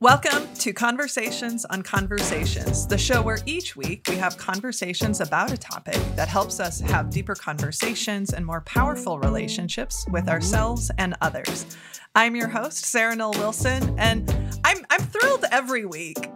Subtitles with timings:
[0.00, 5.56] Welcome to Conversations on Conversations, the show where each week we have conversations about a
[5.56, 11.78] topic that helps us have deeper conversations and more powerful relationships with ourselves and others.
[12.14, 14.30] I'm your host, Sarah Noll Wilson, and
[14.64, 16.28] I'm I'm thrilled every week.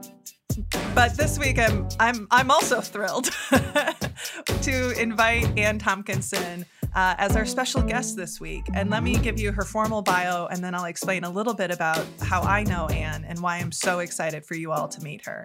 [0.94, 3.26] But this week I'm I'm I'm also thrilled
[4.62, 8.64] to invite Anne Tomkinson uh, as our special guest this week.
[8.74, 11.70] And let me give you her formal bio, and then I'll explain a little bit
[11.70, 15.24] about how I know Anne and why I'm so excited for you all to meet
[15.26, 15.44] her.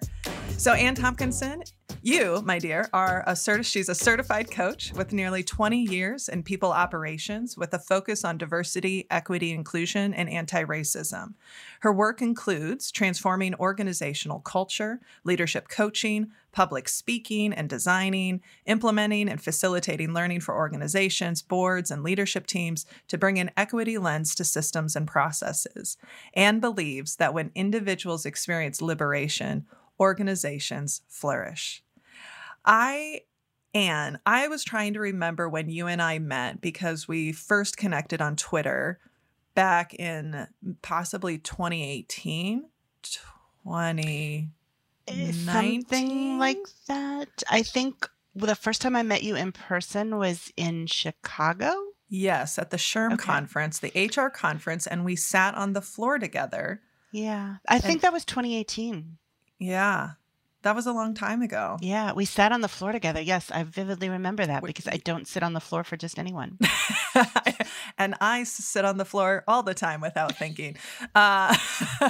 [0.58, 1.64] So, Anne Tomkinson,
[2.06, 6.44] you, my dear, are a certi- she's a certified coach with nearly 20 years in
[6.44, 11.34] people operations with a focus on diversity, equity, inclusion, and anti-racism.
[11.80, 20.14] Her work includes transforming organizational culture, leadership coaching, public speaking and designing, implementing and facilitating
[20.14, 25.08] learning for organizations, boards, and leadership teams to bring an equity lens to systems and
[25.08, 25.98] processes,
[26.36, 29.66] and believes that when individuals experience liberation,
[30.00, 31.85] organizations flourish.
[32.66, 33.22] I
[33.74, 38.22] Anne, I was trying to remember when you and I met because we first connected
[38.22, 39.00] on Twitter
[39.54, 40.48] back in
[40.82, 42.70] possibly 2018,
[43.64, 44.50] 20
[45.08, 47.44] eh, something like that.
[47.50, 51.74] I think the first time I met you in person was in Chicago.
[52.08, 53.24] Yes, at the SHRM okay.
[53.24, 56.82] conference, the HR conference, and we sat on the floor together.
[57.12, 59.18] Yeah, I think that was 2018.
[59.60, 60.12] Yeah,
[60.66, 61.78] that was a long time ago.
[61.80, 63.22] Yeah, we sat on the floor together.
[63.22, 66.58] Yes, I vividly remember that because I don't sit on the floor for just anyone.
[68.00, 70.76] and I sit on the floor all the time without thinking.
[71.14, 71.56] Uh,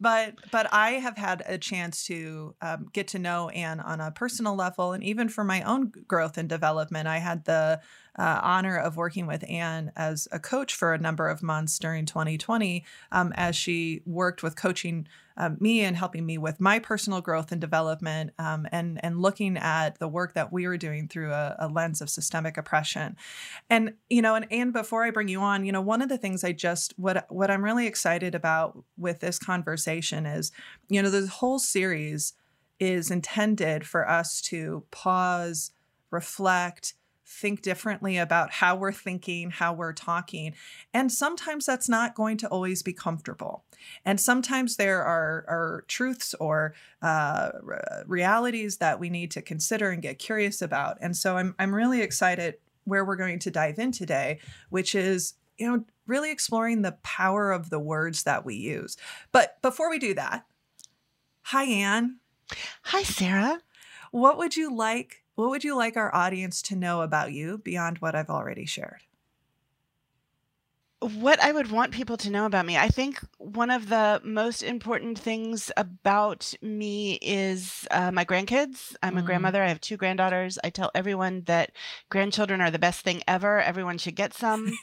[0.00, 4.10] but but I have had a chance to um, get to know Anne on a
[4.10, 7.80] personal level, and even for my own growth and development, I had the
[8.18, 12.04] uh, honor of working with Anne as a coach for a number of months during
[12.04, 17.20] 2020 um, as she worked with coaching um, me and helping me with my personal
[17.20, 21.32] growth and development um, and, and looking at the work that we were doing through
[21.32, 23.16] a, a lens of systemic oppression.
[23.68, 26.18] And, you know, and, and before I bring you on, you know, one of the
[26.18, 30.52] things I just, what, what I'm really excited about with this conversation is,
[30.88, 32.32] you know, the whole series
[32.78, 35.72] is intended for us to pause,
[36.10, 36.94] reflect,
[37.26, 40.54] think differently about how we're thinking, how we're talking.
[40.94, 43.64] And sometimes that's not going to always be comfortable.
[44.04, 47.50] And sometimes there are, are truths or uh,
[48.06, 50.98] realities that we need to consider and get curious about.
[51.00, 54.38] And so I'm, I'm really excited where we're going to dive in today,
[54.70, 58.96] which is, you know, really exploring the power of the words that we use.
[59.32, 60.46] But before we do that,
[61.42, 62.18] hi, Anne.
[62.84, 63.60] Hi, Sarah.
[64.12, 67.98] What would you like what would you like our audience to know about you beyond
[67.98, 69.02] what I've already shared?
[71.00, 74.62] What I would want people to know about me, I think one of the most
[74.62, 78.96] important things about me is uh, my grandkids.
[79.02, 79.26] I'm a mm.
[79.26, 79.62] grandmother.
[79.62, 80.58] I have two granddaughters.
[80.64, 81.72] I tell everyone that
[82.08, 83.60] grandchildren are the best thing ever.
[83.60, 84.72] Everyone should get some.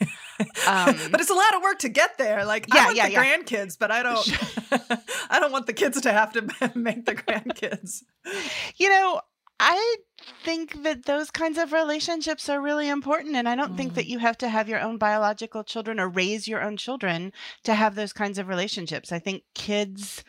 [0.66, 2.44] Um, but it's a lot of work to get there.
[2.44, 3.24] Like, yeah, I want yeah, the yeah.
[3.24, 5.00] grandkids, but I don't.
[5.30, 8.02] I don't want the kids to have to make the grandkids.
[8.76, 9.20] You know,
[9.60, 9.96] I
[10.42, 13.36] think that those kinds of relationships are really important.
[13.36, 13.76] And I don't mm.
[13.76, 14.08] think that mm.
[14.08, 17.32] you have to have your own biological children or raise your own children
[17.64, 19.12] to have those kinds of relationships.
[19.12, 20.24] I think kids,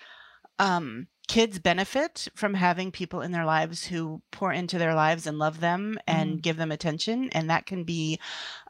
[0.60, 5.40] um, kids benefit from having people in their lives who pour into their lives and
[5.40, 6.42] love them and mm.
[6.42, 7.30] give them attention.
[7.32, 8.20] And that can be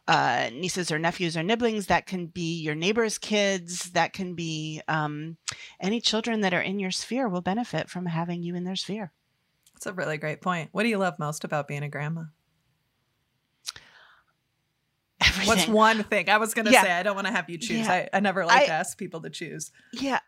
[0.07, 1.87] uh, nieces or nephews or nibblings.
[1.87, 3.91] That can be your neighbor's kids.
[3.91, 5.35] That can be um,
[5.81, 9.11] any children that are in your sphere will benefit from having you in their sphere.
[9.75, 10.69] That's a really great point.
[10.71, 12.23] What do you love most about being a grandma?
[15.21, 15.47] Everything.
[15.47, 16.29] What's one thing?
[16.29, 16.83] I was going to yeah.
[16.83, 17.85] say, I don't want to have you choose.
[17.85, 17.91] Yeah.
[17.91, 19.71] I, I never like I, to ask people to choose.
[19.91, 20.19] Yeah.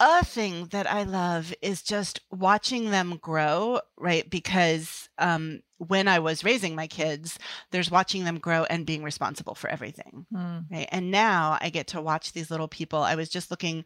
[0.00, 4.28] A thing that I love is just watching them grow, right?
[4.28, 7.38] Because um, when I was raising my kids,
[7.70, 10.26] there's watching them grow and being responsible for everything.
[10.32, 10.66] Mm.
[10.70, 10.88] Right.
[10.90, 13.00] And now I get to watch these little people.
[13.00, 13.84] I was just looking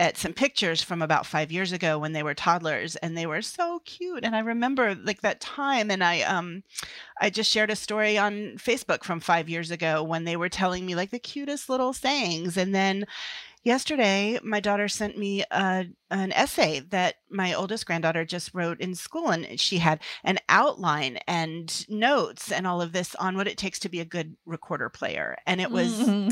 [0.00, 3.42] at some pictures from about five years ago when they were toddlers and they were
[3.42, 6.62] so cute and i remember like that time and i um
[7.20, 10.84] i just shared a story on facebook from five years ago when they were telling
[10.84, 13.04] me like the cutest little sayings and then
[13.62, 18.94] yesterday my daughter sent me a, an essay that my oldest granddaughter just wrote in
[18.94, 23.56] school and she had an outline and notes and all of this on what it
[23.56, 26.28] takes to be a good recorder player and it was mm-hmm.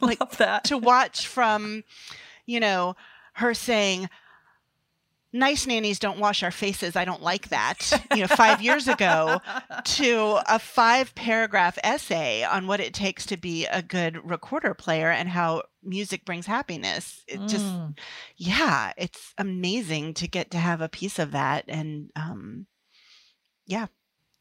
[0.04, 1.82] like that to watch from
[2.46, 2.96] you know,
[3.34, 4.08] her saying,
[5.32, 6.96] nice nannies don't wash our faces.
[6.96, 8.02] I don't like that.
[8.14, 9.40] You know, five years ago
[9.84, 15.10] to a five paragraph essay on what it takes to be a good recorder player
[15.10, 17.22] and how music brings happiness.
[17.28, 17.48] It mm.
[17.48, 17.66] just,
[18.36, 21.64] yeah, it's amazing to get to have a piece of that.
[21.68, 22.66] And um,
[23.66, 23.86] yeah,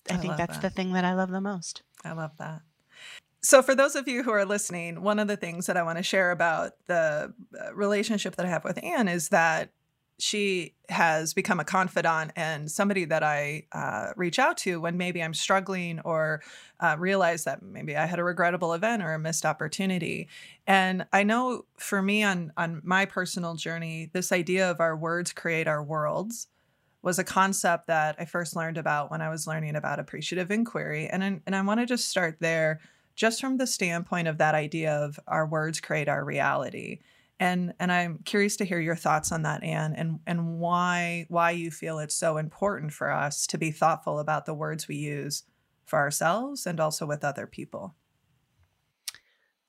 [0.10, 0.62] I, I think that's that.
[0.62, 1.84] the thing that I love the most.
[2.04, 2.62] I love that.
[3.46, 6.00] So, for those of you who are listening, one of the things that I want
[6.00, 7.32] to share about the
[7.62, 9.70] uh, relationship that I have with Anne is that
[10.18, 15.22] she has become a confidant and somebody that I uh, reach out to when maybe
[15.22, 16.42] I'm struggling or
[16.80, 20.28] uh, realize that maybe I had a regrettable event or a missed opportunity.
[20.66, 25.34] And I know for me on on my personal journey, this idea of our words
[25.34, 26.48] create our worlds
[27.04, 31.08] was a concept that I first learned about when I was learning about appreciative inquiry.
[31.08, 32.80] And and I want to just start there,
[33.16, 37.00] just from the standpoint of that idea of our words create our reality
[37.40, 41.52] and and I'm curious to hear your thoughts on that, Anne, and and why why
[41.52, 45.44] you feel it's so important for us to be thoughtful about the words we use
[45.86, 47.96] for ourselves and also with other people.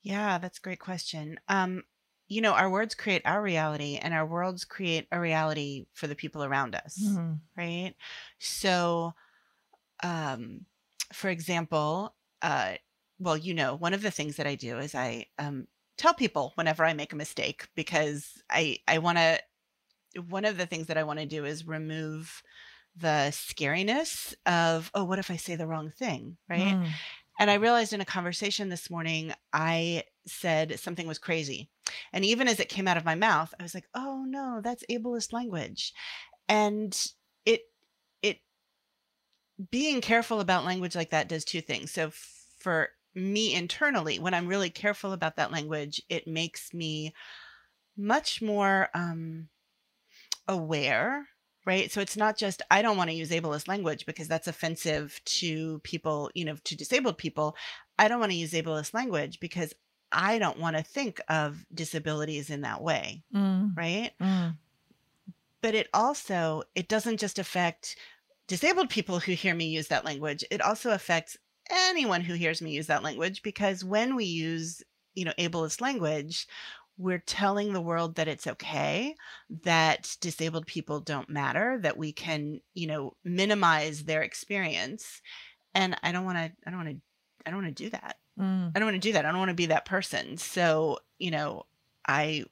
[0.02, 1.40] Yeah, that's a great question.
[1.48, 1.82] Um,
[2.28, 6.14] you know, our words create our reality, and our worlds create a reality for the
[6.14, 7.34] people around us, mm-hmm.
[7.56, 7.94] right?
[8.38, 9.14] So,
[10.04, 10.66] um,
[11.12, 12.74] for example, uh,
[13.18, 15.66] well, you know, one of the things that I do is I um,
[15.96, 19.38] tell people whenever I make a mistake because I I want to
[20.28, 22.42] one of the things that I want to do is remove
[22.96, 26.74] the scariness of oh what if I say the wrong thing, right?
[26.74, 26.88] Mm.
[27.38, 31.68] And I realized in a conversation this morning I said something was crazy.
[32.12, 34.84] And even as it came out of my mouth, I was like, "Oh no, that's
[34.90, 35.92] ableist language."
[36.48, 36.96] And
[37.44, 37.62] it
[38.22, 38.40] it
[39.70, 41.92] being careful about language like that does two things.
[41.92, 42.10] So
[42.58, 47.14] for me internally, when I'm really careful about that language, it makes me
[47.96, 49.48] much more um,
[50.46, 51.26] aware,
[51.64, 51.90] right?
[51.90, 55.78] So it's not just, I don't want to use ableist language because that's offensive to
[55.80, 57.56] people, you know, to disabled people.
[57.98, 59.72] I don't want to use ableist language because
[60.12, 63.76] I don't want to think of disabilities in that way, mm.
[63.76, 64.12] right?
[64.20, 64.56] Mm.
[65.62, 67.96] But it also, it doesn't just affect
[68.46, 71.36] disabled people who hear me use that language, it also affects
[71.70, 74.82] anyone who hears me use that language because when we use
[75.14, 76.46] you know ableist language
[76.98, 79.14] we're telling the world that it's okay
[79.64, 85.20] that disabled people don't matter that we can you know minimize their experience
[85.74, 86.96] and i don't want to i don't want to
[87.44, 88.16] i don't want to do that.
[88.38, 88.72] Mm.
[88.74, 89.24] i don't want to do that.
[89.24, 90.36] I don't want to be that person.
[90.36, 91.66] So you know
[92.06, 92.44] i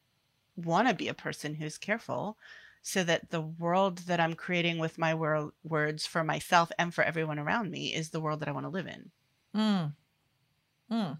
[0.56, 2.36] want to be a person who's careful
[2.86, 7.02] so that the world that I'm creating with my wor- words for myself and for
[7.02, 9.10] everyone around me is the world that I want to live in.
[9.56, 9.92] Mm.
[10.92, 11.18] Mm.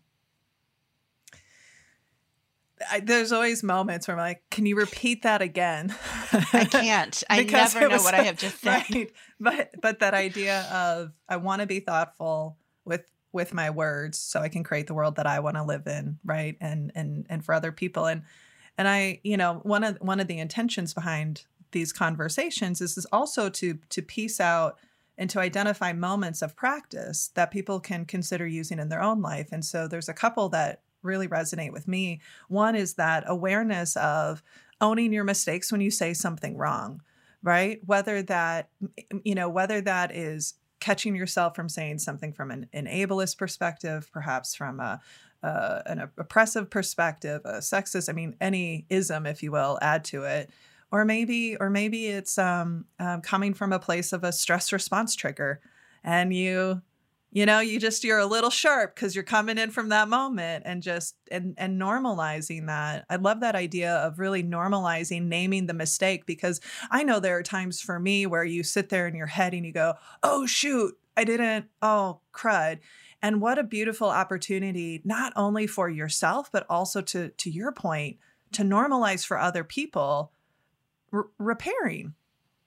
[2.91, 5.95] I, there's always moments where I'm like, can you repeat that again?
[6.53, 7.25] I can't.
[7.31, 8.85] I never know what I have just said.
[8.93, 9.13] Right.
[9.41, 14.41] But but that idea of I want to be thoughtful with with my words so
[14.41, 16.59] I can create the world that I want to live in, right?
[16.61, 18.05] And and and for other people.
[18.05, 18.23] And
[18.77, 21.45] and I, you know, one of one of the intentions behind
[21.75, 24.79] these conversations is, is also to to piece out
[25.19, 29.51] and to identify moments of practice that people can consider using in their own life.
[29.53, 32.21] And so there's a couple that really resonate with me.
[32.49, 34.43] One is that awareness of
[34.81, 37.03] owning your mistakes when you say something wrong,
[37.43, 37.81] right?
[37.87, 38.71] Whether that,
[39.23, 44.11] you know, whether that is catching yourself from saying something from an, an ableist perspective,
[44.13, 45.01] perhaps from a,
[45.43, 50.25] uh, an oppressive perspective, a sexist, I mean, any ism, if you will, add to
[50.25, 50.51] it
[50.95, 55.17] or maybe or maybe it's um, um, coming from a place of a stress response
[55.17, 55.61] trigger
[56.05, 56.81] and you
[57.33, 60.63] you know you just you're a little sharp because you're coming in from that moment
[60.65, 63.05] and just and and normalizing that.
[63.11, 66.61] I love that idea of really normalizing naming the mistake because
[66.93, 69.67] i know there are times for me where you sit there in your head and
[69.67, 72.79] you go oh shoot i didn't oh crud.
[73.21, 78.19] And what a beautiful opportunity not only for yourself but also to to your point
[78.53, 80.31] to normalize for other people
[81.39, 82.15] repairing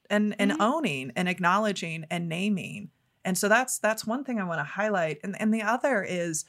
[0.10, 0.62] and and mm-hmm.
[0.62, 2.89] owning and acknowledging and naming.
[3.25, 5.20] And so that's that's one thing i want to highlight.
[5.24, 6.46] And and the other is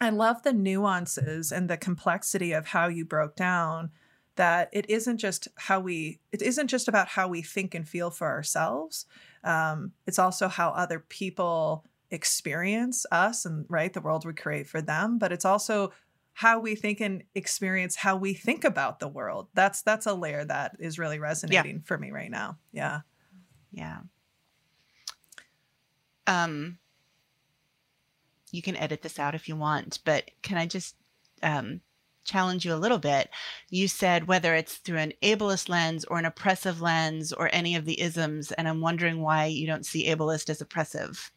[0.00, 3.90] i love the nuances and the complexity of how you broke down
[4.36, 8.10] that it isn't just how we it isn't just about how we think and feel
[8.10, 9.06] for ourselves.
[9.42, 14.80] Um, it's also how other people experience us and right the world we create for
[14.80, 15.90] them but it's also
[16.36, 19.48] how we think and experience how we think about the world.
[19.54, 21.82] That's that's a layer that is really resonating yeah.
[21.86, 22.58] for me right now.
[22.72, 23.00] Yeah.
[23.72, 24.00] Yeah.
[26.26, 26.76] Um
[28.52, 30.94] you can edit this out if you want, but can I just
[31.42, 31.80] um
[32.26, 33.30] challenge you a little bit.
[33.70, 37.86] You said whether it's through an ableist lens or an oppressive lens or any of
[37.86, 41.32] the isms, and I'm wondering why you don't see ableist as oppressive.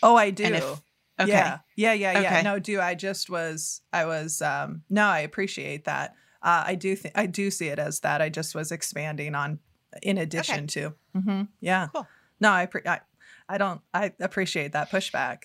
[0.00, 0.44] Oh, I do.
[0.44, 0.80] If,
[1.20, 1.30] okay.
[1.30, 2.28] Yeah, yeah, yeah, yeah.
[2.32, 2.42] Okay.
[2.42, 6.14] No, do I just was I was um no, I appreciate that.
[6.42, 8.20] Uh, I do think I do see it as that.
[8.20, 9.58] I just was expanding on
[10.02, 10.66] in addition Okay.
[10.66, 10.94] to.
[11.14, 11.88] hmm Yeah.
[11.92, 12.06] Cool.
[12.40, 13.00] No, I, pre- I
[13.48, 15.44] I don't I appreciate that pushback.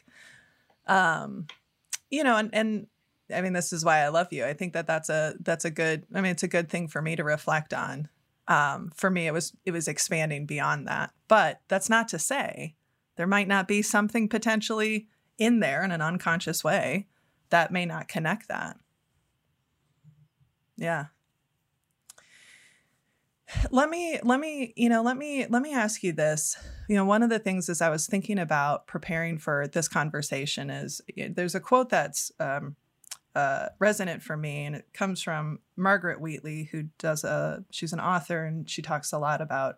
[0.88, 1.48] Um,
[2.10, 2.88] you know, and and
[3.34, 4.44] I mean, this is why I love you.
[4.46, 6.06] I think that that's a that's a good.
[6.14, 8.10] I mean, it's a good thing for me to reflect on.
[8.48, 11.12] Um, for me, it was it was expanding beyond that.
[11.28, 12.76] But that's not to say
[13.18, 15.08] there might not be something potentially
[15.40, 17.08] in there in an unconscious way
[17.50, 18.78] that may not connect that.
[20.78, 21.06] Yeah.
[23.72, 26.56] Let me let me you know let me let me ask you this.
[26.88, 30.70] You know, one of the things as I was thinking about preparing for this conversation
[30.70, 32.76] is there's a quote that's um,
[33.34, 38.00] uh, resonant for me, and it comes from Margaret Wheatley, who does a she's an
[38.00, 39.78] author and she talks a lot about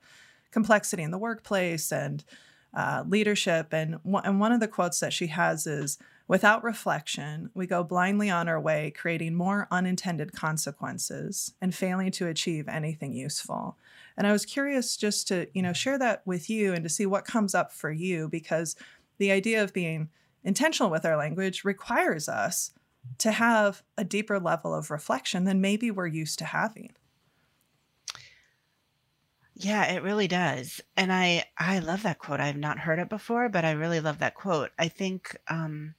[0.51, 2.25] complexity in the workplace and
[2.73, 3.73] uh, leadership.
[3.73, 5.97] And one, and one of the quotes that she has is,
[6.27, 12.27] "Without reflection, we go blindly on our way, creating more unintended consequences and failing to
[12.27, 13.77] achieve anything useful."
[14.17, 17.05] And I was curious just to you know share that with you and to see
[17.05, 18.75] what comes up for you because
[19.17, 20.09] the idea of being
[20.43, 22.71] intentional with our language requires us
[23.17, 26.93] to have a deeper level of reflection than maybe we're used to having.
[29.62, 30.82] Yeah, it really does.
[30.98, 32.39] And I I love that quote.
[32.39, 34.72] I've not heard it before, but I really love that quote.
[34.80, 35.96] I think um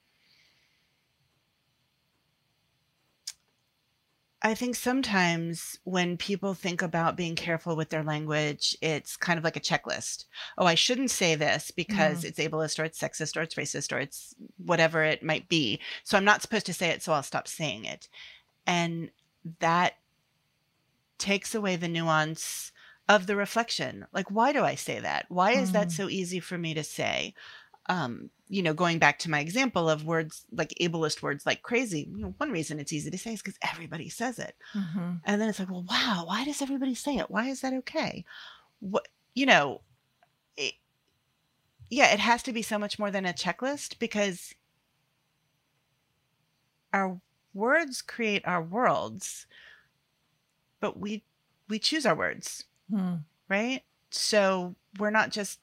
[4.44, 9.44] I think sometimes when people think about being careful with their language, it's kind of
[9.44, 10.24] like a checklist.
[10.58, 14.00] Oh, I shouldn't say this because it's ableist or it's sexist or it's racist or
[14.00, 15.78] it's whatever it might be.
[16.02, 18.08] So I'm not supposed to say it, so I'll stop saying it.
[18.66, 19.10] And
[19.60, 19.94] that
[21.18, 22.72] takes away the nuance
[23.08, 24.06] of the reflection.
[24.12, 25.26] Like, why do I say that?
[25.28, 25.92] Why is that Mm.
[25.92, 27.34] so easy for me to say?
[27.86, 32.08] Um, you know, going back to my example of words like ableist words like crazy,
[32.10, 34.56] you know, one reason it's easy to say is because everybody says it.
[34.74, 35.14] Mm-hmm.
[35.24, 37.30] And then it's like, well, wow, why does everybody say it?
[37.30, 38.24] Why is that okay?
[38.78, 39.80] What, you know,
[40.56, 40.74] it,
[41.90, 44.54] yeah, it has to be so much more than a checklist because
[46.92, 47.20] our
[47.54, 49.46] words create our worlds,
[50.78, 51.24] but we
[51.68, 53.14] we choose our words Hmm.
[53.48, 53.82] right?
[54.10, 55.58] So we're not just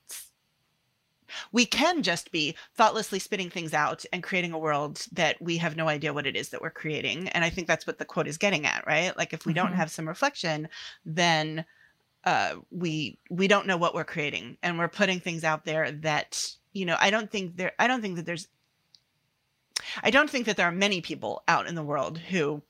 [1.51, 5.75] we can just be thoughtlessly spitting things out and creating a world that we have
[5.75, 7.27] no idea what it is that we're creating.
[7.29, 9.15] And I think that's what the quote is getting at, right?
[9.15, 9.75] Like if we don't Mhm.
[9.75, 10.67] have some reflection,
[11.05, 11.65] then
[12.25, 16.51] uh, we we don't know what we're creating, and we're putting things out there that
[16.73, 16.97] you know.
[16.99, 17.71] I don't think there.
[17.79, 18.47] I don't think that there's.
[20.03, 22.61] I don't think that there are many people out in the world who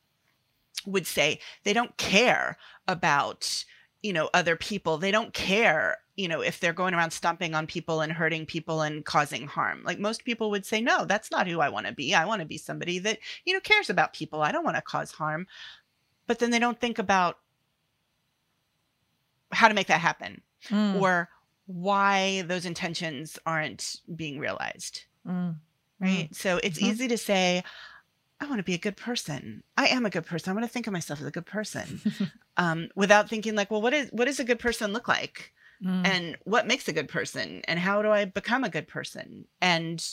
[0.86, 3.66] would say they don't care about
[4.02, 7.68] you know other people they don't care you know if they're going around stomping on
[7.68, 11.48] people and hurting people and causing harm like most people would say no that's not
[11.48, 14.14] who i want to be i want to be somebody that you know cares about
[14.14, 15.46] people i don't want to cause harm
[16.28, 17.40] but then they don't think about
[19.52, 20.96] how to make that happen Mm.
[21.02, 21.30] or
[21.68, 25.56] why those intentions aren't being realized Mm.
[26.00, 26.30] right?
[26.36, 26.84] So it's Mhm.
[26.88, 27.64] easy to say,
[28.42, 29.64] I want to be a good person.
[29.78, 30.52] I am a good person.
[30.52, 32.00] I want to think of myself as a good person,
[32.58, 36.06] um, without thinking like, well, what is what does a good person look like, Mm.
[36.06, 40.06] and what makes a good person, and how do I become a good person, and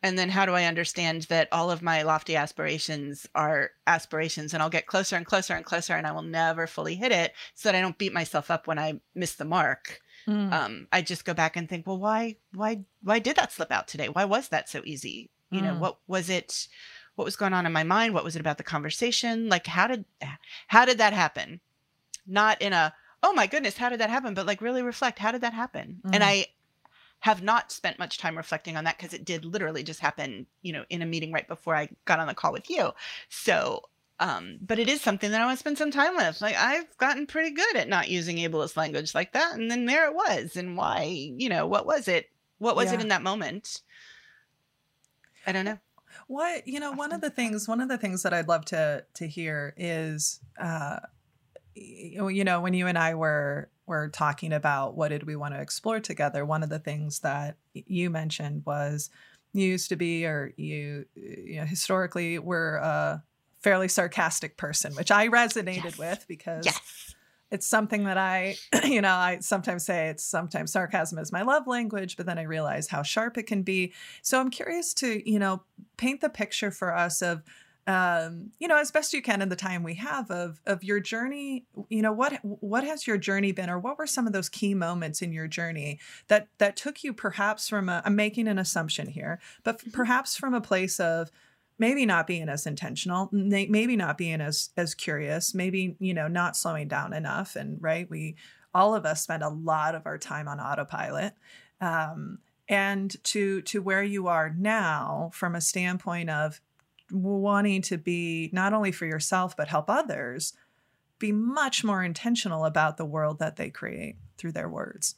[0.00, 4.62] and then how do I understand that all of my lofty aspirations are aspirations, and
[4.62, 7.68] I'll get closer and closer and closer, and I will never fully hit it, so
[7.68, 10.52] that I don't beat myself up when I miss the mark Mm.
[10.52, 13.88] um, I just go back and think, well, why, why, why did that slip out
[13.88, 14.10] today?
[14.10, 15.30] Why was that so easy?
[15.50, 15.78] You know, Mm.
[15.78, 16.68] what was it?
[17.14, 18.14] What was going on in my mind?
[18.14, 19.48] What was it about the conversation?
[19.48, 20.04] Like, how did,
[20.68, 21.60] how did that happen?
[22.26, 24.34] Not in a, oh my goodness, how did that happen?
[24.34, 26.00] But like, really reflect, how did that happen?
[26.12, 26.26] And Mm.
[26.26, 26.46] I
[27.20, 30.72] have not spent much time reflecting on that because it did literally just happen, you
[30.72, 32.92] know, in a meeting right before I got on the call with you.
[33.28, 33.82] So,
[34.20, 36.40] um, but it is something that I want to spend some time with.
[36.40, 40.06] Like I've gotten pretty good at not using ableist language like that, and then there
[40.06, 40.56] it was.
[40.56, 41.02] And why?
[41.36, 42.30] You know, what was it?
[42.58, 43.80] What was it in that moment?
[45.48, 45.78] I don't know.
[46.26, 49.04] What you know, one of the things, one of the things that I'd love to
[49.14, 50.98] to hear is, uh,
[51.74, 55.60] you know, when you and I were were talking about what did we want to
[55.60, 56.44] explore together.
[56.44, 59.08] One of the things that you mentioned was
[59.54, 63.22] you used to be, or you, you know, historically were a
[63.60, 65.98] fairly sarcastic person, which I resonated Yes.
[65.98, 67.14] with because Yes.
[67.50, 71.66] It's something that I, you know, I sometimes say it's sometimes sarcasm is my love
[71.66, 73.92] language, but then I realize how sharp it can be.
[74.22, 75.62] So I'm curious to, you know,
[75.96, 77.42] paint the picture for us of
[77.86, 81.00] um, you know, as best you can in the time we have of of your
[81.00, 84.50] journey, you know, what what has your journey been, or what were some of those
[84.50, 88.58] key moments in your journey that that took you perhaps from a I'm making an
[88.58, 89.90] assumption here, but Mm-hmm.
[89.90, 91.30] perhaps from a place of
[91.78, 96.56] maybe not being as intentional, maybe not being as as curious, maybe you know not
[96.56, 98.36] slowing down enough, and right, we
[98.74, 101.34] all of us spend a lot of our time on autopilot.
[101.80, 106.60] Um, and to to where you are now from a standpoint of
[107.10, 110.52] wanting to be not only for yourself but help others
[111.18, 115.16] be much more intentional about the world that they create through their words.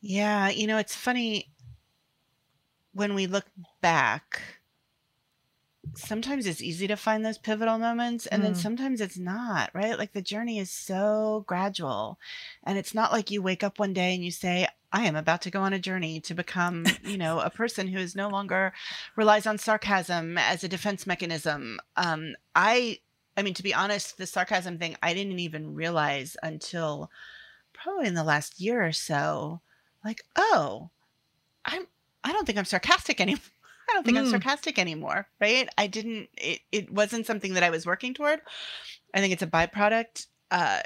[0.00, 1.50] Yeah, you know, it's funny
[2.92, 3.46] when we look
[3.80, 4.40] back,
[5.94, 8.56] sometimes it's easy to find those pivotal moments and then Mm.
[8.56, 9.98] sometimes it's not, right?
[9.98, 12.18] Like the journey is so gradual.
[12.64, 15.42] And it's not like you wake up one day and you say, I am about
[15.42, 18.72] to go on a journey to become, you know, a person who is no longer
[19.16, 21.80] relies on sarcasm as a defense mechanism.
[21.96, 23.00] Um, I,
[23.36, 27.10] I mean, to be honest, the sarcasm thing I didn't even realize until
[27.72, 29.60] probably in the last year or so.
[30.04, 30.90] Like, oh,
[31.64, 31.86] I'm,
[32.28, 33.42] I don't think I'm sarcastic anymore.
[33.90, 34.30] I don't think I'm Mm.
[34.30, 35.66] sarcastic anymore, right?
[35.78, 36.28] I didn't.
[36.36, 38.40] It, it wasn't something that I was working toward.
[39.14, 40.26] I think it's a byproduct.
[40.50, 40.82] Uh,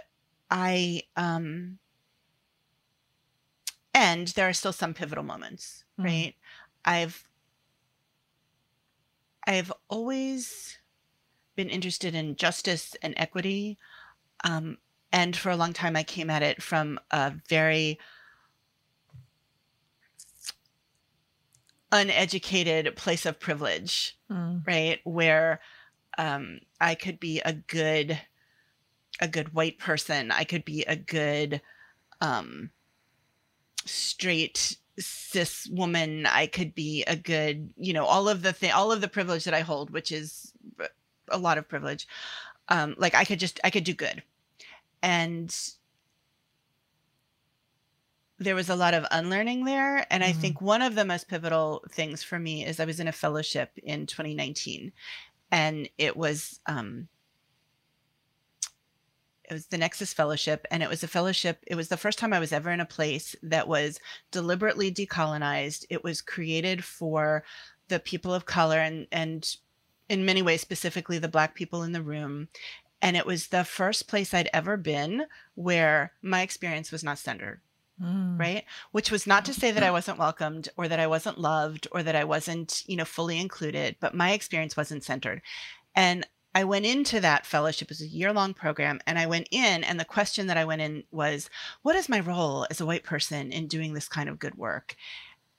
[0.51, 1.79] I um,
[3.93, 6.05] and there are still some pivotal moments, Mm.
[6.05, 6.35] right?
[6.85, 7.25] I've
[9.47, 10.79] I've always
[11.57, 13.79] been interested in justice and equity,
[14.45, 14.79] um,
[15.13, 17.99] and for a long time I came at it from a very
[21.93, 24.67] uneducated place of privilege Mm.
[24.67, 24.99] right?
[25.05, 25.61] Where
[26.19, 28.19] um i could be a good
[29.21, 30.31] a good white person.
[30.31, 31.61] I could be a good
[32.21, 32.71] um
[33.85, 36.27] straight cis woman.
[36.27, 39.45] I could be a good you know all of the thing all of the privilege
[39.45, 40.53] that i hold which is
[41.29, 42.07] a lot of privilege.
[42.69, 44.23] Um like i could just i could do good.
[45.03, 45.55] And
[48.43, 50.37] there was a lot of unlearning there and i Mhm.
[50.41, 53.71] think one of the most pivotal things for me is i was in a fellowship
[53.83, 54.93] in 2019
[55.51, 57.09] and it was um
[59.45, 62.33] it was the nexus fellowship and it was a fellowship it was the first time
[62.33, 63.99] i was ever in a place that was
[64.31, 67.45] deliberately decolonized it was created for
[67.89, 69.57] the people of color and and
[70.09, 72.49] in many ways specifically the black people in the room
[73.01, 77.61] and it was the first place i'd ever been where my experience was not centered
[78.03, 78.39] Mm.
[78.41, 81.87] right which was not to say that i wasn't welcomed or that i wasn't loved
[81.93, 85.41] or that i wasn't you know fully included but my experience wasn't centered
[85.95, 89.47] and i went into that fellowship it was a year long program and i went
[89.53, 91.49] in and the question that i went in was
[91.83, 94.97] what is my role as a white person in doing this kind of good work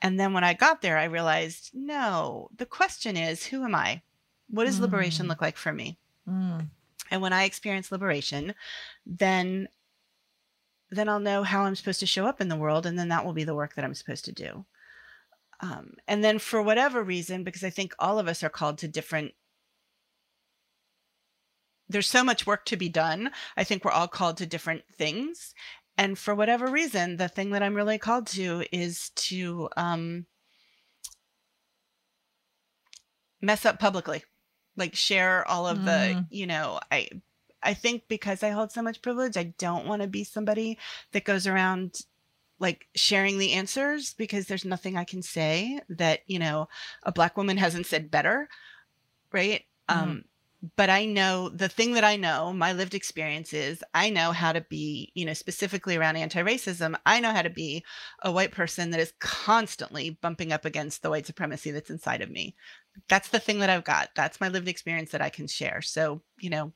[0.01, 4.01] and then when i got there i realized no the question is who am i
[4.49, 5.29] what does liberation Mm.
[5.29, 5.97] look like for me
[6.29, 6.67] Mm.
[7.11, 8.53] and when I experience liberation,
[9.05, 9.67] then
[10.95, 13.25] then I'll know how I'm supposed to show up in the world, and then that
[13.25, 14.65] will be the work that I'm supposed to do.
[15.59, 18.87] Um, and then for whatever reason, because I think all of us are called to
[18.87, 19.33] different.
[21.87, 23.31] There's so much work to be done.
[23.55, 25.53] I think we're all called to different things.
[25.97, 30.25] And for whatever reason, the thing that I'm really called to is to um,
[33.41, 34.23] mess up publicly,
[34.75, 36.27] like share all of the, Mm.
[36.29, 37.09] you know, I
[37.63, 40.77] I think because I hold so much privilege, I don't want to be somebody
[41.11, 42.01] that goes around
[42.59, 46.67] like sharing the answers because there's nothing I can say that, you know,
[47.03, 48.47] a black woman hasn't said better,
[49.31, 49.63] right?
[49.89, 50.23] Um
[50.77, 54.53] but I know the thing that I know, my lived experience is I know how
[54.53, 57.83] to be, you know, specifically around anti-racism, I know how to be
[58.21, 62.31] a white person that is constantly bumping up against the white supremacy that's inside of
[62.31, 62.55] me.
[63.09, 64.11] That's the thing that I've got.
[64.15, 65.81] That's my lived experience that I can share.
[65.81, 66.71] So, you know,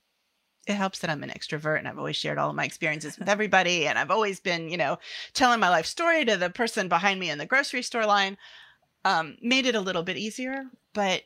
[0.68, 3.30] it helps that I'm an extrovert and I've always shared all of my experiences with
[3.36, 3.88] everybody.
[3.88, 5.00] And I've always been, you know,
[5.34, 8.38] telling my life story to the person behind me in the grocery store line.
[9.06, 11.24] Um, made it a little bit easier, but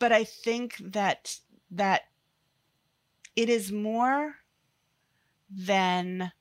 [0.00, 1.38] but I think that
[1.70, 2.02] that
[3.36, 4.34] it is more
[5.48, 6.32] than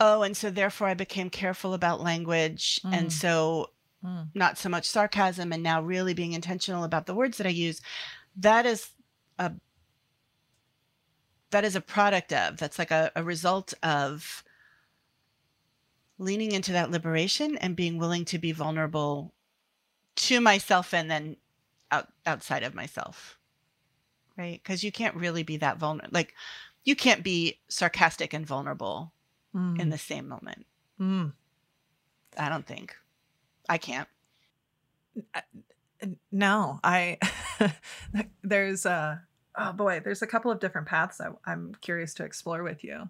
[0.00, 2.92] oh, and so therefore I became careful about language, Mm.
[2.92, 3.70] and so
[4.02, 4.28] Mm.
[4.34, 7.80] not so much sarcasm, and now really being intentional about the words that I use.
[8.36, 8.90] That is
[9.38, 9.52] a
[11.50, 14.42] that is a product of that's like a, a result of
[16.18, 19.32] leaning into that liberation and being willing to be vulnerable
[20.14, 21.36] to myself and then
[21.90, 23.38] out, outside of myself
[24.36, 26.34] right because you can't really be that vulnerable like
[26.84, 29.12] you can't be sarcastic and vulnerable
[29.54, 29.78] Mm.
[29.78, 30.64] in the same moment
[30.98, 31.34] Mm.
[32.38, 32.96] i don't think
[33.68, 34.08] i can't
[36.30, 37.18] no, I
[38.42, 39.22] there's a
[39.56, 43.08] oh boy, there's a couple of different paths I, I'm curious to explore with you.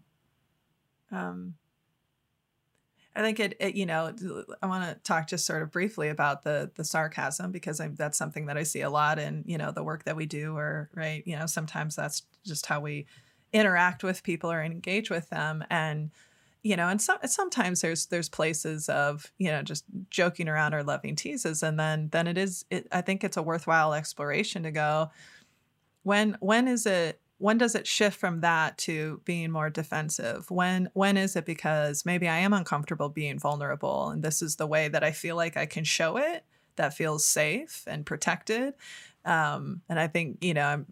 [1.11, 1.55] Um,
[3.15, 4.15] I think it, it you know,
[4.63, 8.17] I want to talk just sort of briefly about the the sarcasm because I, that's
[8.17, 10.89] something that I see a lot in you know the work that we do, or
[10.95, 13.07] right, you know, sometimes that's just how we
[13.53, 16.11] interact with people or engage with them, and
[16.63, 20.83] you know, and so, sometimes there's there's places of you know just joking around or
[20.83, 22.65] loving teases, and then then it is.
[22.71, 25.11] It, I think it's a worthwhile exploration to go.
[26.05, 27.21] When when is it?
[27.39, 30.49] When does it shift from that to being more defensive?
[30.51, 34.67] When when is it because maybe I am uncomfortable being vulnerable, and this is the
[34.67, 36.45] way that I feel like I can show it
[36.77, 38.75] that feels safe and protected.
[39.25, 40.85] Um, and I think you know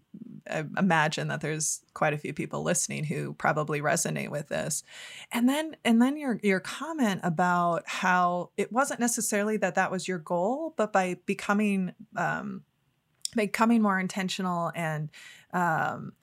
[0.49, 4.83] I imagine that there's quite a few people listening who probably resonate with this.
[5.31, 10.07] And then and then your your comment about how it wasn't necessarily that that was
[10.07, 12.63] your goal, but by becoming um,
[13.35, 15.09] becoming more intentional and
[15.53, 16.13] um,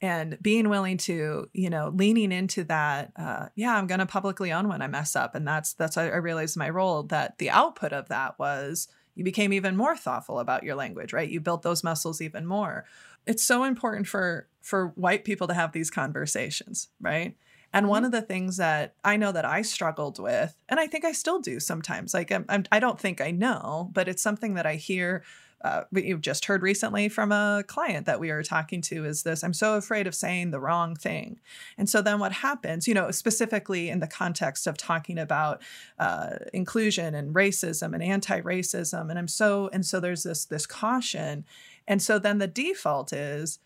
[0.00, 4.52] and being willing to you know leaning into that uh, yeah i'm going to publicly
[4.52, 5.34] own when i mess up.
[5.34, 9.52] And that's that's i realized my role that the output of that was you became
[9.52, 11.28] even more thoughtful about your language right?
[11.28, 12.84] You built those muscles even more
[13.26, 17.36] it's so important for for white people to have these conversations, right?
[17.72, 18.06] And one mm-hmm.
[18.06, 21.40] of the things that I know that I struggled with, and I think I still
[21.40, 24.66] do sometimes, like I'm, I'm, I do not think I know, but it's something that
[24.66, 25.22] I hear.
[25.64, 29.44] Uh, you've just heard recently from a client that we were talking to is this
[29.44, 31.38] I'm so afraid of saying the wrong thing.
[31.78, 35.62] And so then what happens, you know, specifically in the context of talking about
[36.00, 39.08] uh, inclusion and racism and anti racism.
[39.08, 41.44] And I'm so, and so there's this, this caution.
[41.86, 43.58] And so then the default is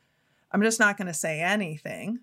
[0.51, 2.21] I'm just not going to say anything,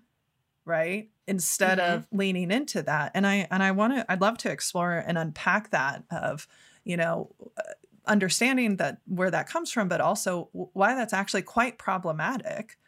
[0.64, 1.08] right?
[1.26, 1.94] Instead mm-hmm.
[1.94, 3.12] of leaning into that.
[3.14, 6.46] And I and I want to I'd love to explore and unpack that of,
[6.84, 7.62] you know, uh,
[8.06, 12.78] understanding that where that comes from but also why that's actually quite problematic.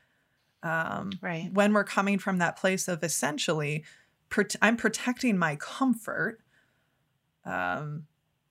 [0.62, 1.48] Um, right.
[1.52, 3.84] when we're coming from that place of essentially
[4.60, 6.40] I'm protecting my comfort
[7.44, 8.06] um,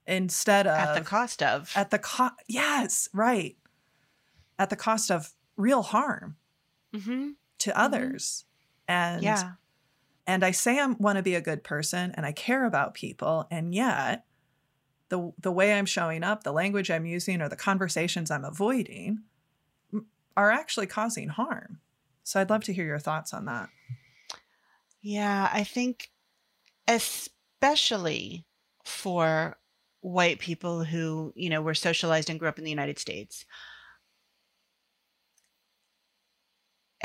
[0.07, 3.57] instead of at the cost of at the cost yes right
[4.57, 6.37] at the cost of real harm
[6.93, 7.29] mm-hmm.
[7.59, 7.79] to mm-hmm.
[7.79, 8.45] others.
[8.87, 9.53] And yeah.
[10.27, 13.45] And I say I want to be a good person and I care about people,
[13.51, 14.25] and yet
[15.09, 19.19] the the way I'm showing up, the language I'm using, or the conversations I'm avoiding
[20.35, 21.79] are actually causing harm.
[22.23, 23.69] So I'd love to hear your thoughts on that.
[25.01, 26.09] Yeah, I think
[26.87, 28.45] especially
[28.83, 29.57] for
[30.01, 33.45] white people who, you know, were socialized and grew up in the United States,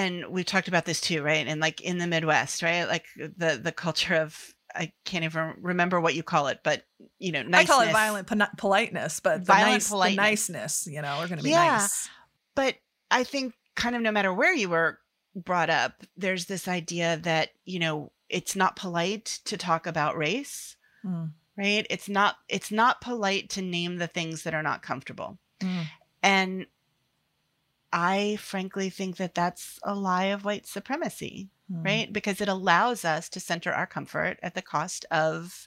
[0.00, 1.46] and we've talked about this too, right?
[1.46, 2.84] And like in the Midwest, right?
[2.84, 6.84] Like the the culture of I can't even remember what you call it, but
[7.18, 7.70] you know, niceness.
[7.70, 10.16] I call it violent po- politeness, but the, violent nice, politeness.
[10.16, 12.08] the niceness, you know, we're going to be yeah, nice.
[12.54, 12.76] But
[13.10, 14.98] I think kind of no matter where you were
[15.34, 20.76] brought up, there's this idea that you know it's not polite to talk about race,
[21.04, 21.30] mm.
[21.58, 21.86] right?
[21.90, 25.84] It's not it's not polite to name the things that are not comfortable, mm.
[26.22, 26.66] and
[27.92, 31.84] I frankly think that that's a lie of white supremacy, mm.
[31.84, 32.12] right?
[32.12, 35.66] Because it allows us to center our comfort at the cost of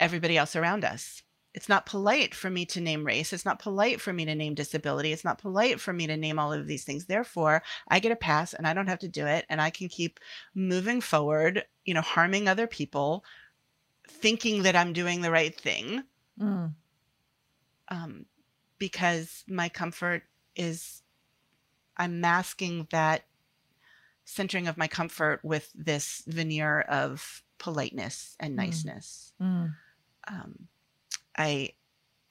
[0.00, 1.22] everybody else around us.
[1.52, 3.32] It's not polite for me to name race.
[3.32, 5.12] It's not polite for me to name disability.
[5.12, 7.04] It's not polite for me to name all of these things.
[7.04, 9.44] Therefore, I get a pass and I don't have to do it.
[9.48, 10.18] And I can keep
[10.54, 13.24] moving forward, you know, harming other people,
[14.08, 16.02] thinking that I'm doing the right thing.
[16.40, 16.72] Mm.
[17.88, 18.26] Um,
[18.78, 20.24] because my comfort
[20.56, 21.03] is
[21.96, 23.24] I'm masking that
[24.24, 28.56] centering of my comfort with this veneer of politeness and mm.
[28.56, 29.32] niceness.
[29.40, 29.74] Mm.
[30.28, 30.68] Um,
[31.36, 31.70] I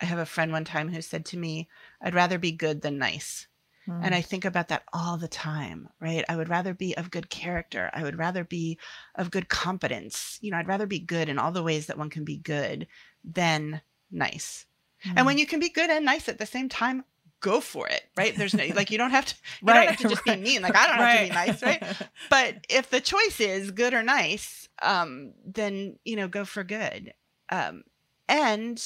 [0.02, 1.70] I have a friend one time who said to me,
[2.02, 3.48] "I'd rather be good than nice."
[3.88, 4.00] Mm.
[4.04, 6.24] And I think about that all the time, right?
[6.30, 7.90] I would rather be of good character.
[7.94, 8.80] I would rather be
[9.16, 10.40] of good competence.
[10.42, 12.88] You know, I'd rather be good in all the ways that one can be good
[13.24, 14.66] than nice.
[15.06, 15.14] Mm.
[15.18, 17.04] And when you can be good and nice at the same time,
[17.44, 18.36] go for it, right?
[18.36, 20.38] There's no like you don't have to you right, don't have to just right.
[20.38, 20.64] be mean.
[20.64, 22.10] Like I don't have to be nice, right?
[22.32, 27.14] But if the choice is good or nice, um, then you know, go for good.
[27.50, 27.84] Um,
[28.28, 28.84] and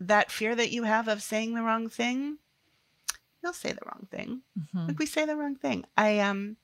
[0.00, 2.38] that fear that you have of saying the wrong thing,
[3.44, 4.40] you'll say the wrong thing.
[4.58, 4.88] Mm-hmm.
[4.88, 5.84] Like we say the wrong thing.
[5.96, 6.56] I um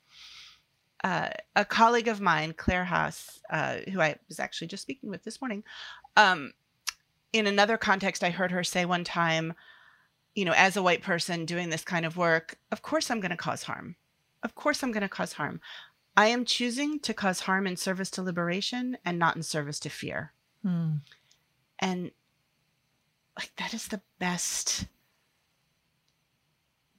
[1.04, 5.22] uh, a colleague of mine, Claire Haas, uh, who I was actually just speaking with
[5.22, 5.62] this morning,
[6.16, 6.52] um,
[7.32, 9.54] in another context, I heard her say one time,
[10.36, 13.30] you know, as a white person doing this kind of work, of course I'm going
[13.30, 13.96] to cause harm.
[14.42, 15.60] Of course I'm going to cause harm.
[16.16, 19.88] I am choosing to cause harm in service to liberation and not in service to
[19.88, 20.32] fear.
[20.62, 20.96] Hmm.
[21.78, 22.10] And
[23.36, 24.86] like that is the best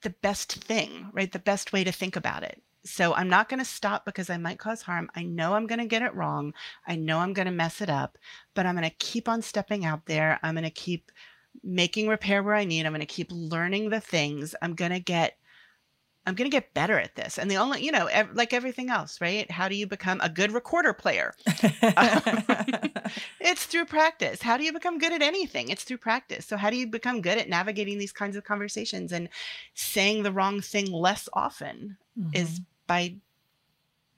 [0.01, 1.31] the best thing, right?
[1.31, 2.61] The best way to think about it.
[2.85, 5.09] So I'm not going to stop because I might cause harm.
[5.15, 6.53] I know I'm going to get it wrong.
[6.87, 8.17] I know I'm going to mess it up,
[8.53, 10.39] but I'm going to keep on stepping out there.
[10.43, 11.11] I'm going to keep
[11.63, 12.85] making repair where I need.
[12.85, 14.55] I'm going to keep learning the things.
[14.61, 15.37] I'm going to get
[16.27, 17.39] I'm going to get better at this.
[17.39, 19.49] And the only, you know, ev- like everything else, right?
[19.49, 21.33] How do you become a good recorder player?
[23.39, 24.41] it's through practice.
[24.41, 25.69] How do you become good at anything?
[25.69, 26.45] It's through practice.
[26.45, 29.29] So, how do you become good at navigating these kinds of conversations and
[29.73, 31.95] saying the wrong thing less often?
[32.19, 32.35] Mm-hmm.
[32.35, 33.15] Is by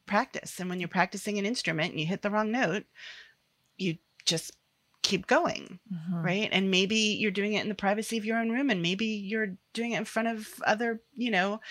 [0.07, 0.59] practice.
[0.59, 2.85] And when you're practicing an instrument and you hit the wrong note,
[3.77, 4.51] you just
[5.01, 6.23] keep going, mm-hmm.
[6.23, 6.49] right?
[6.51, 9.55] And maybe you're doing it in the privacy of your own room, and maybe you're
[9.73, 11.61] doing it in front of other, you know,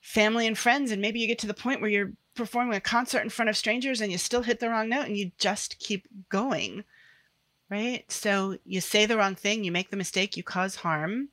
[0.00, 0.90] family and friends.
[0.90, 3.56] And maybe you get to the point where you're performing a concert in front of
[3.56, 6.84] strangers and you still hit the wrong note and you just keep going,
[7.70, 8.10] right?
[8.10, 11.28] So you say the wrong thing, you make the mistake, you cause harm,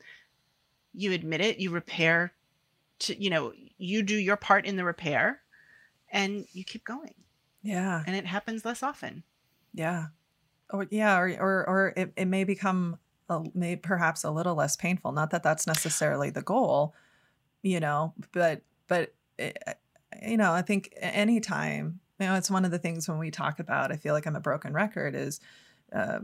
[0.94, 2.34] you admit it, you repair
[3.00, 5.42] to, you know, you do your part in the repair
[6.12, 7.14] and you keep going.
[7.64, 8.04] Yeah.
[8.06, 9.24] And it happens less often.
[9.74, 10.08] Yeah
[10.70, 12.98] or yeah or or, or it, it may become
[13.30, 16.94] a, may perhaps a little less painful not that that's necessarily the goal
[17.62, 19.74] you know but but it, eh,
[20.28, 23.60] you know i think anytime you know it's one of the things when we talk
[23.60, 25.40] about i feel like i'm a broken record is
[25.94, 26.20] uh,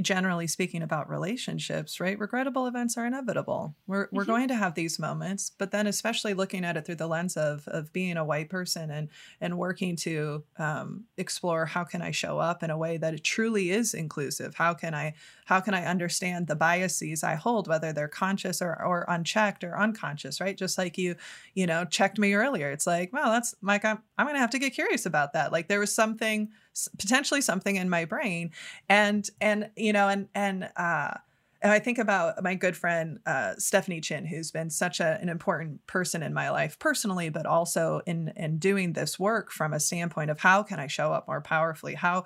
[0.00, 2.18] generally speaking about relationships, right?
[2.18, 3.74] Regrettable events are inevitable.
[3.86, 4.30] We're we're mm-hmm.
[4.30, 7.66] going to have these moments, but then especially looking at it through the lens of
[7.68, 9.08] of being a white person and
[9.40, 13.24] and working to um, explore how can I show up in a way that it
[13.24, 14.54] truly is inclusive.
[14.54, 15.14] How can I
[15.46, 19.78] how can I understand the biases I hold, whether they're conscious or or unchecked or
[19.78, 20.56] unconscious, right?
[20.56, 21.16] Just like you,
[21.54, 22.70] you know, checked me earlier.
[22.70, 23.84] It's like, well, that's Mike.
[23.84, 25.52] I'm I'm gonna have to get curious about that.
[25.52, 26.50] Like there was something
[26.98, 28.50] potentially something in my brain
[28.88, 31.14] and and you know and and uh
[31.62, 35.28] and I think about my good friend uh, Stephanie Chin, who's been such a, an
[35.28, 39.80] important person in my life personally, but also in in doing this work from a
[39.80, 41.94] standpoint of how can I show up more powerfully?
[41.94, 42.24] How,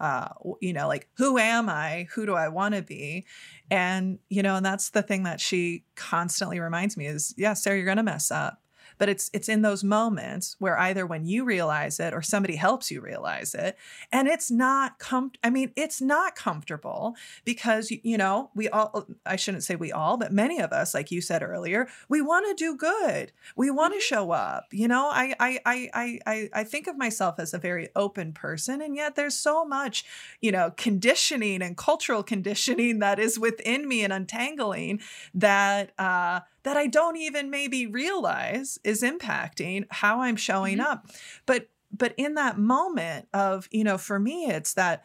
[0.00, 0.28] uh,
[0.60, 2.08] you know, like who am I?
[2.14, 3.26] Who do I want to be?
[3.70, 7.76] And you know, and that's the thing that she constantly reminds me is, yeah, Sarah,
[7.76, 8.62] you're gonna mess up
[8.98, 12.90] but it's it's in those moments where either when you realize it or somebody helps
[12.90, 13.76] you realize it
[14.12, 19.36] and it's not com I mean it's not comfortable because you know we all I
[19.36, 22.54] shouldn't say we all but many of us like you said earlier we want to
[22.54, 24.14] do good we want to mm-hmm.
[24.14, 27.88] show up you know I I I I I think of myself as a very
[27.96, 30.04] open person and yet there's so much
[30.40, 35.00] you know conditioning and cultural conditioning that is within me and untangling
[35.34, 40.92] that uh that I don't even maybe realize is impacting how I'm showing mm-hmm.
[40.92, 41.06] up.
[41.46, 45.02] But but in that moment of, you know, for me it's that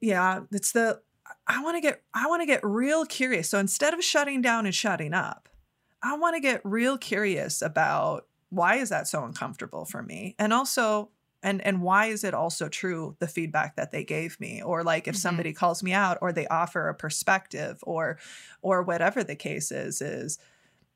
[0.00, 1.02] yeah, it's the
[1.46, 3.50] I want to get I want to get real curious.
[3.50, 5.50] So instead of shutting down and shutting up,
[6.02, 10.34] I want to get real curious about why is that so uncomfortable for me?
[10.38, 11.10] And also
[11.42, 15.08] and and why is it also true the feedback that they gave me or like
[15.08, 15.20] if mm-hmm.
[15.20, 18.18] somebody calls me out or they offer a perspective or
[18.62, 20.38] or whatever the case is is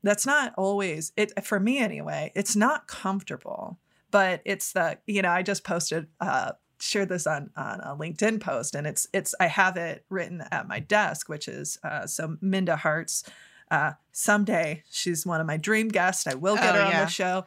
[0.02, 3.78] that's not always it for me anyway it's not comfortable
[4.10, 8.40] but it's the you know i just posted uh shared this on on a linkedin
[8.40, 12.36] post and it's it's i have it written at my desk which is uh so
[12.40, 13.24] minda harts
[13.70, 17.00] uh someday she's one of my dream guests i will get oh, her yeah.
[17.00, 17.44] on the show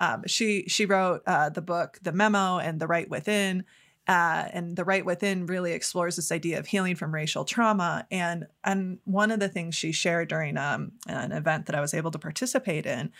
[0.00, 3.64] um, she she wrote uh, the book The Memo and The Right Within.
[4.08, 8.46] Uh, and the right within really explores this idea of healing from racial trauma and
[8.64, 12.10] and one of the things she shared during um, an event that i was able
[12.10, 13.12] to participate in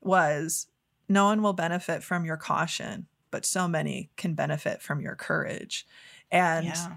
[0.00, 0.68] was
[1.08, 5.86] no one will benefit from your caution but so many can benefit from your courage
[6.30, 6.96] and yeah.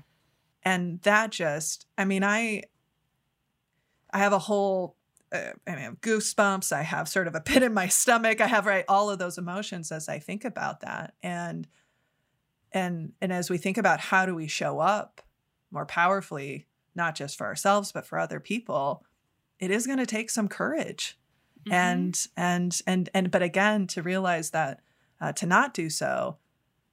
[0.64, 2.62] and that just i mean i
[4.14, 4.98] i have a whole
[5.32, 6.72] uh, I have goosebumps.
[6.72, 8.42] I have sort of a pit in my stomach.
[8.42, 11.14] I have right all of those emotions as I think about that.
[11.24, 11.68] And
[12.72, 15.22] and and as we think about how do we show up
[15.72, 19.04] more powerfully, not just for ourselves but for other people,
[19.60, 21.18] it is going to take some courage.
[21.62, 21.74] Mm-hmm.
[21.74, 24.82] And and and and but again, to realize that
[25.20, 26.38] uh, to not do so,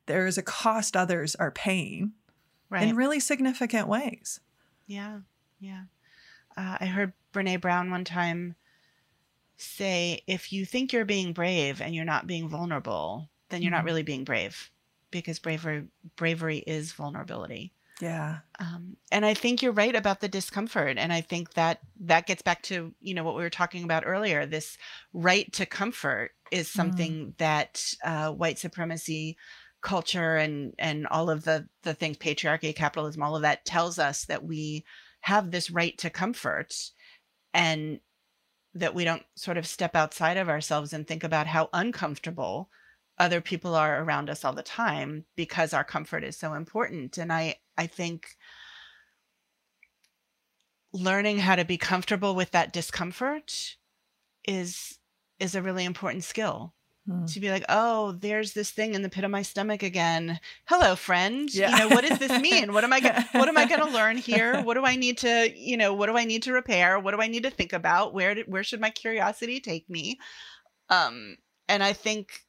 [0.07, 2.12] there is a cost others are paying
[2.71, 2.88] right.
[2.88, 4.40] in really significant ways.
[4.87, 5.21] Yeah,
[5.61, 5.85] yeah.
[6.57, 8.55] Uh, I heard Brene Brown one time
[9.57, 13.79] say if you think you're being brave and you're not being vulnerable, then you're mm-hmm.
[13.79, 14.71] not really being brave
[15.11, 15.85] because bravery
[16.16, 17.73] bravery is vulnerability.
[18.01, 18.38] Yeah.
[18.59, 20.99] Um, and I think you're right about the discomfort.
[20.99, 24.03] And I think that that gets back to, you know, what we were talking about
[24.05, 24.45] earlier.
[24.45, 24.77] This
[25.12, 27.37] right to comfort is something mm.
[27.38, 29.37] that uh, white supremacy
[29.83, 34.25] culture and and all of the the things patriarchy capitalism all of that tells us
[34.27, 34.85] that we
[35.23, 36.73] have this right to comfort
[37.55, 38.01] and
[38.75, 42.71] that we don't sort of step outside of ourselves and think about how uncomfortable
[43.19, 47.19] other people are around us all the time because our comfort is so important.
[47.19, 48.37] And i i think
[50.93, 53.77] learning how to be comfortable with that discomfort
[54.47, 54.99] is
[55.38, 56.75] is a really important skill
[57.09, 57.25] Hmm.
[57.25, 60.38] to be like, oh, there's this thing in the pit of my stomach again.
[60.67, 61.53] Hello, friend.
[61.53, 61.71] Yeah.
[61.71, 62.73] You know, what does this mean?
[62.73, 64.62] What am I going what am I going to learn here?
[64.62, 67.01] What do I need to, you know, what do I need to repair?
[67.01, 68.15] What do I need to think about?
[68.15, 70.21] Where did, where should my curiosity take me?
[70.91, 71.38] Um,
[71.69, 72.45] and I think,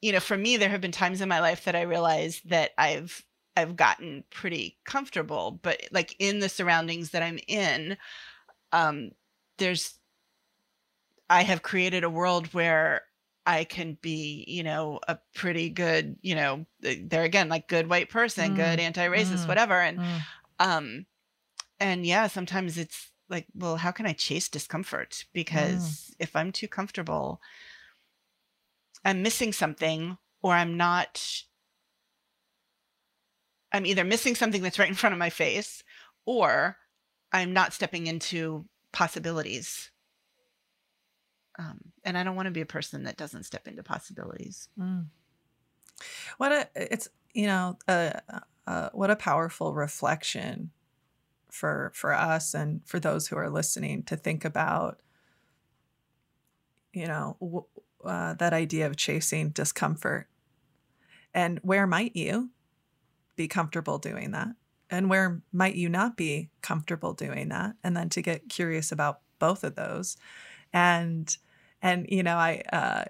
[0.00, 2.70] you know, for me, there have been times in my life that I realized that
[2.78, 3.24] I've
[3.56, 7.96] I've gotten pretty comfortable, but like in the surroundings that I'm in,
[8.72, 9.10] um,
[9.58, 9.94] there's
[11.28, 13.02] I have created a world where
[13.46, 18.10] I can be, you know, a pretty good, you know, there again, like good white
[18.10, 18.56] person, mm.
[18.56, 19.48] good anti-racist, mm.
[19.48, 19.80] whatever.
[19.80, 20.20] And, mm.
[20.58, 21.06] um,
[21.78, 25.10] and yeah, sometimes it's like, well, how can I chase discomfort?
[25.10, 25.24] Mm.
[25.32, 27.40] Because if I'm too comfortable,
[29.04, 31.22] I'm missing something or I'm not,
[33.70, 35.84] I'm either missing something that's right in front of my face
[36.24, 36.78] or
[37.32, 39.90] I'm not stepping into possibilities
[41.58, 44.68] um, and I don't want to be a person that doesn't step into possibilities.
[44.78, 45.06] Mm.
[46.36, 48.12] What a it's you know uh,
[48.66, 50.70] uh, what a powerful reflection
[51.50, 55.00] for for us and for those who are listening to think about
[56.92, 57.66] you know
[58.04, 60.28] uh, that idea of chasing discomfort
[61.32, 62.50] and where might you
[63.36, 64.48] be comfortable doing that
[64.90, 69.20] and where might you not be comfortable doing that and then to get curious about
[69.38, 70.16] both of those
[70.72, 71.38] and
[71.82, 73.04] and you know i uh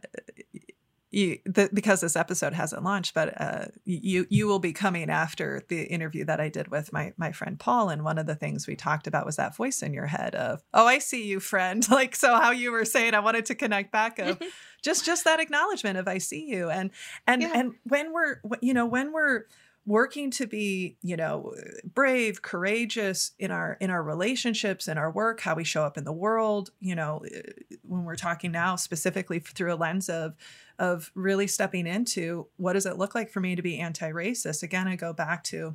[1.11, 5.63] you the, because this episode hasn't launched but uh you you will be coming after
[5.69, 8.67] the interview that i did with my my friend paul and one of the things
[8.67, 11.89] we talked about was that voice in your head of oh i see you friend
[11.91, 14.41] like so how you were saying i wanted to connect back of
[14.83, 16.91] just just that acknowledgement of i see you and
[17.27, 17.53] and yeah.
[17.55, 19.45] and when we're you know when we're
[19.87, 25.41] working to be you know brave courageous in our in our relationships in our work
[25.41, 27.41] how we show up in the world you know eh,
[27.83, 30.35] when we're talking now specifically through a lens of
[30.81, 34.63] of really stepping into what does it look like for me to be anti-racist?
[34.63, 35.75] Again i go back to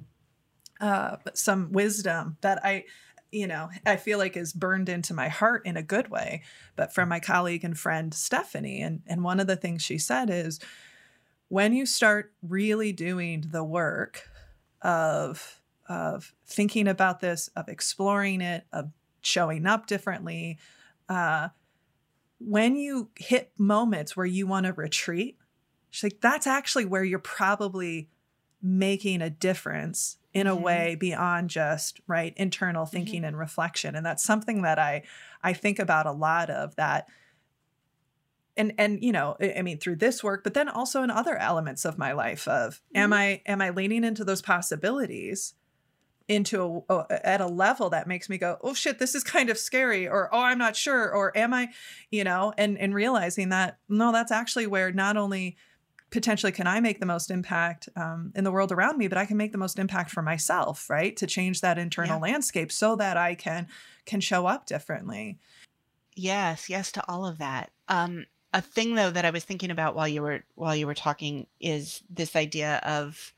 [0.82, 2.84] uh, some wisdom that i
[3.32, 6.42] you know i feel like is burned into my heart in a good way
[6.76, 10.30] but from my colleague and friend stephanie and and one of the things she said
[10.30, 10.60] is
[11.52, 14.30] when you start really doing the work
[14.82, 15.60] of
[15.90, 20.58] of thinking about this, of exploring it, of showing up differently,
[21.10, 21.50] uh,
[22.40, 25.38] when you hit moments where you want to retreat,
[25.90, 28.08] she's like, that's actually where you're probably
[28.64, 30.64] making a difference in a mm-hmm.
[30.64, 33.26] way beyond just right internal thinking mm-hmm.
[33.26, 35.04] and reflection and that's something that i
[35.44, 37.08] i think about a lot of that
[38.58, 41.86] and and you know i mean through this work but then also in other elements
[41.86, 42.98] of my life of mm-hmm.
[42.98, 45.54] am i am i leaning into those possibilities
[46.28, 49.50] into a, a, at a level that makes me go oh shit this is kind
[49.50, 51.70] of scary or oh i'm not sure or am i
[52.10, 55.58] you know and and realizing that no that's actually where not only
[56.10, 59.26] potentially can i make the most impact um, in the world around me but i
[59.26, 62.34] can make the most impact for myself right to change that internal yeah.
[62.34, 63.68] landscape so that i can
[64.06, 65.40] can show up differently
[66.16, 69.96] yes yes to all of that um a thing though that I was thinking about
[69.96, 73.34] while you were while you were talking is this idea of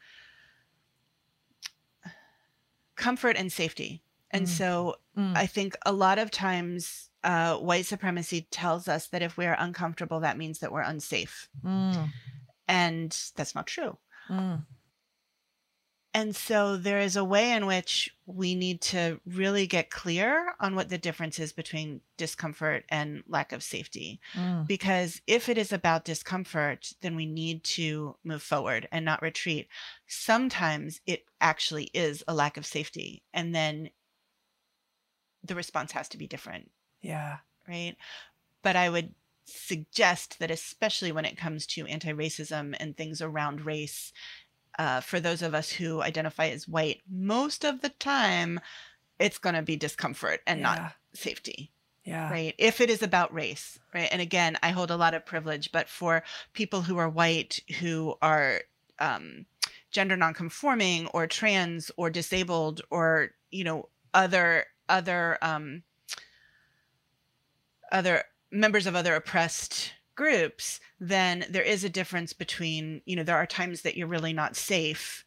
[2.95, 4.02] comfort and safety.
[4.32, 4.49] And mm.
[4.49, 5.36] so mm.
[5.36, 9.56] I think a lot of times uh, white supremacy tells us that if we are
[9.60, 11.47] uncomfortable, that means that we're unsafe.
[11.63, 12.10] Mm.
[12.67, 13.97] And that's not true.
[16.15, 20.76] And so there is a way in which we need to really get clear on
[20.76, 24.21] what the difference is between discomfort and lack of safety.
[24.36, 24.67] Mm.
[24.67, 29.67] Because if it is about discomfort, then we need to move forward and not retreat.
[30.06, 33.23] Sometimes it actually is a lack of safety.
[33.34, 33.89] And then
[35.43, 36.69] the response has to be different.
[37.02, 37.38] Yeah.
[37.67, 37.95] Right.
[38.62, 43.66] But I would suggest that, especially when it comes to anti racism and things around
[43.66, 44.14] race,
[44.80, 48.59] uh, for those of us who identify as white, most of the time
[49.19, 50.63] it's going to be discomfort and yeah.
[50.65, 51.71] not safety.
[52.03, 52.30] Yeah.
[52.30, 52.53] Right.
[52.57, 54.09] If it is about race, right.
[54.11, 58.15] And again, I hold a lot of privilege, but for people who are white, who
[58.21, 58.61] are
[58.99, 59.45] um,
[59.89, 65.84] gender nonconforming or trans or disabled or, you know, other, other, um,
[67.89, 73.38] other members of other oppressed groups, then there is a difference between, you know, there
[73.38, 75.26] are times that you're really not safe.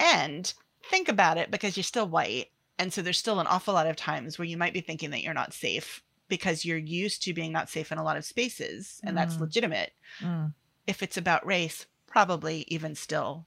[0.00, 0.52] And
[0.90, 3.96] think about it because you're still white And so there's still an awful lot of
[3.96, 7.50] times where you might be thinking that you're not safe because you're used to being
[7.50, 9.40] not safe in a lot of spaces, and that's Mm.
[9.40, 9.92] legitimate.
[10.20, 10.52] Mm,
[10.86, 13.46] If it's about race, probably even still,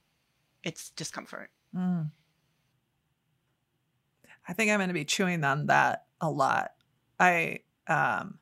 [0.62, 1.50] it's discomfort.
[1.74, 2.10] mm.
[4.46, 6.72] I think I'm going to be chewing on that a lot.
[7.18, 8.38] I, um,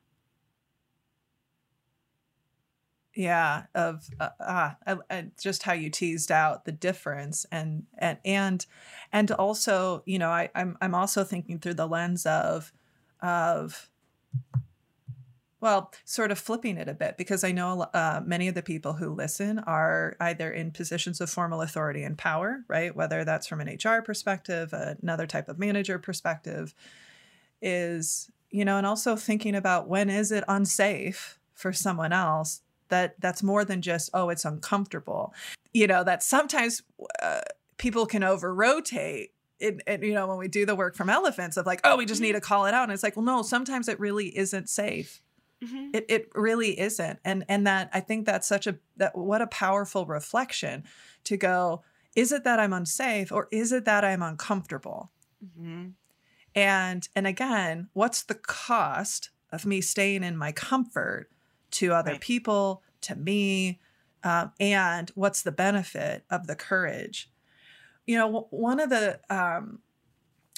[3.13, 8.17] yeah, of uh, ah, I, I, just how you teased out the difference, and and
[8.23, 8.65] and
[9.11, 12.71] and also, you know, I, I'm I'm also thinking through the lens of
[13.21, 13.89] of
[15.59, 18.93] well, sort of flipping it a bit because I know uh, many of the people
[18.93, 22.95] who listen are either in positions of formal authority and power, right?
[22.95, 26.73] Whether that's from an HR perspective, another type of manager perspective,
[27.61, 32.61] is, you know, and also thinking about when is it unsafe for someone else
[32.91, 35.33] that that's more than just, oh, it's uncomfortable.
[35.73, 36.83] You know, that sometimes
[37.21, 37.41] uh,
[37.77, 39.31] people can over rotate
[39.61, 42.05] it, it, you know, when we do the work from elephants of like, oh, we
[42.05, 42.83] just need to call it out.
[42.83, 45.21] And it's like, well, no, sometimes it really isn't safe.
[45.63, 45.91] Mm-hmm.
[45.93, 47.19] It, it really isn't.
[47.23, 50.83] And, and that I think that's such a, that what a powerful reflection
[51.25, 51.83] to go,
[52.15, 55.11] is it that I'm unsafe or is it that I'm uncomfortable?
[55.45, 55.89] Mm-hmm.
[56.55, 61.29] And, and again, what's the cost of me staying in my comfort
[61.71, 62.21] to other Right.
[62.21, 63.79] people, to me?
[64.23, 67.31] Um, and what's the benefit of the courage?
[68.05, 69.79] You know, one of the, um,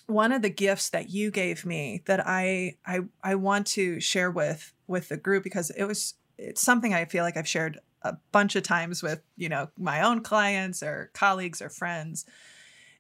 [0.07, 4.29] one of the gifts that you gave me that I I I want to share
[4.29, 8.17] with with the group because it was it's something I feel like I've shared a
[8.31, 12.25] bunch of times with you know my own clients or colleagues or friends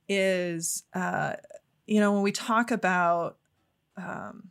[0.07, 1.33] is uh,
[1.85, 3.37] you know when we talk about
[3.97, 4.49] um,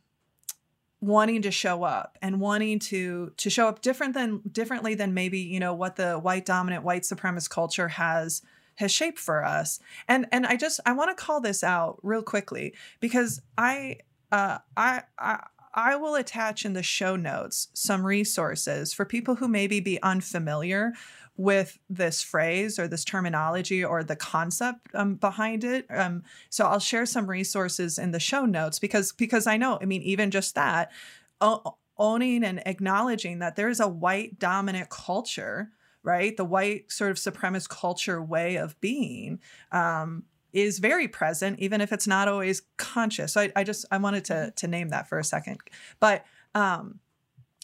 [1.02, 5.40] wanting to show up and wanting to to show up different than differently than maybe
[5.40, 8.40] you know what the white dominant white supremacist culture has
[8.76, 9.80] has shaped for us.
[10.06, 13.98] And and i just i want to call this out real quickly because i
[14.30, 15.44] uh i i
[15.74, 20.92] I will attach in the show notes some resources for people who maybe be unfamiliar
[21.36, 25.86] with this phrase or this terminology or the concept um, behind it.
[25.88, 29.86] Um, so I'll share some resources in the show notes because because I know, I
[29.86, 30.92] mean, even just that,
[31.98, 35.70] owning and acknowledging that there is a white dominant culture,
[36.02, 36.36] right?
[36.36, 39.40] The white sort of supremacist culture way of being.
[39.70, 43.32] Um, is very present, even if it's not always conscious.
[43.32, 45.58] So I, I just I wanted to to name that for a second,
[46.00, 46.24] but
[46.54, 47.00] um,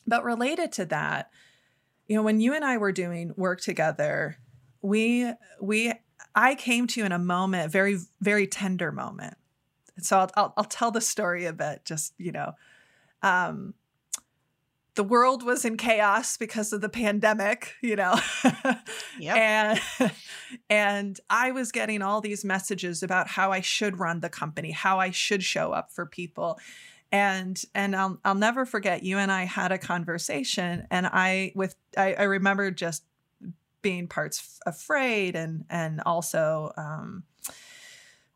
[0.06, 1.30] but related to that,
[2.06, 4.38] you know, when you and I were doing work together,
[4.80, 5.92] we we
[6.34, 9.36] I came to you in a moment, very very tender moment.
[10.00, 12.52] So I'll I'll, I'll tell the story a bit, just you know.
[13.22, 13.74] Um,
[14.98, 18.18] the world was in chaos because of the pandemic, you know.
[19.20, 19.36] Yep.
[19.36, 19.80] And
[20.70, 24.98] and I was getting all these messages about how I should run the company, how
[24.98, 26.58] I should show up for people.
[27.12, 31.76] And and I'll I'll never forget you and I had a conversation and I with
[31.96, 33.04] I, I remember just
[33.82, 37.24] being parts afraid and and also um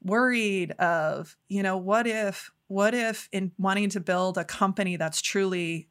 [0.03, 5.21] worried of, you know, what if what if in wanting to build a company that's
[5.21, 5.89] truly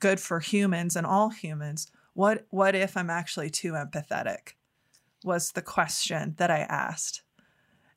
[0.00, 4.52] good for humans and all humans, what what if I'm actually too empathetic?
[5.24, 7.22] Was the question that I asked.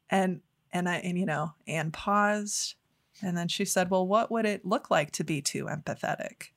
[0.10, 2.76] And and I and you know, Anne paused
[3.22, 6.52] and then she said, "Well, what would it look like to be too empathetic?"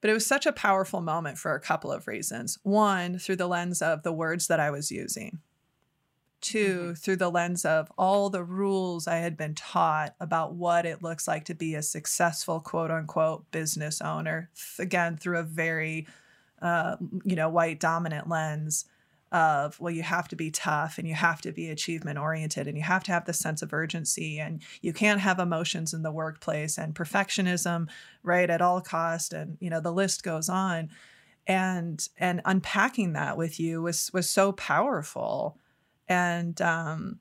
[0.00, 2.58] But it was such a powerful moment for a couple of reasons.
[2.62, 5.40] One, through the lens of the words that I was using.
[6.46, 11.02] 2 through the lens of all the rules I had been taught about what it
[11.02, 14.48] looks like to be a successful quote unquote business owner.
[14.78, 16.06] Again, through a very,
[16.62, 18.84] uh, you know, white dominant lens
[19.32, 22.76] of, well, you have to be tough and you have to be achievement oriented and
[22.76, 26.12] you have to have the sense of urgency and you can't have emotions in the
[26.12, 27.88] workplace and perfectionism,
[28.22, 29.32] right, at all cost.
[29.32, 30.90] And, you know, the list goes on.
[31.48, 35.58] And, and unpacking that with you was, was so powerful
[36.08, 37.20] and um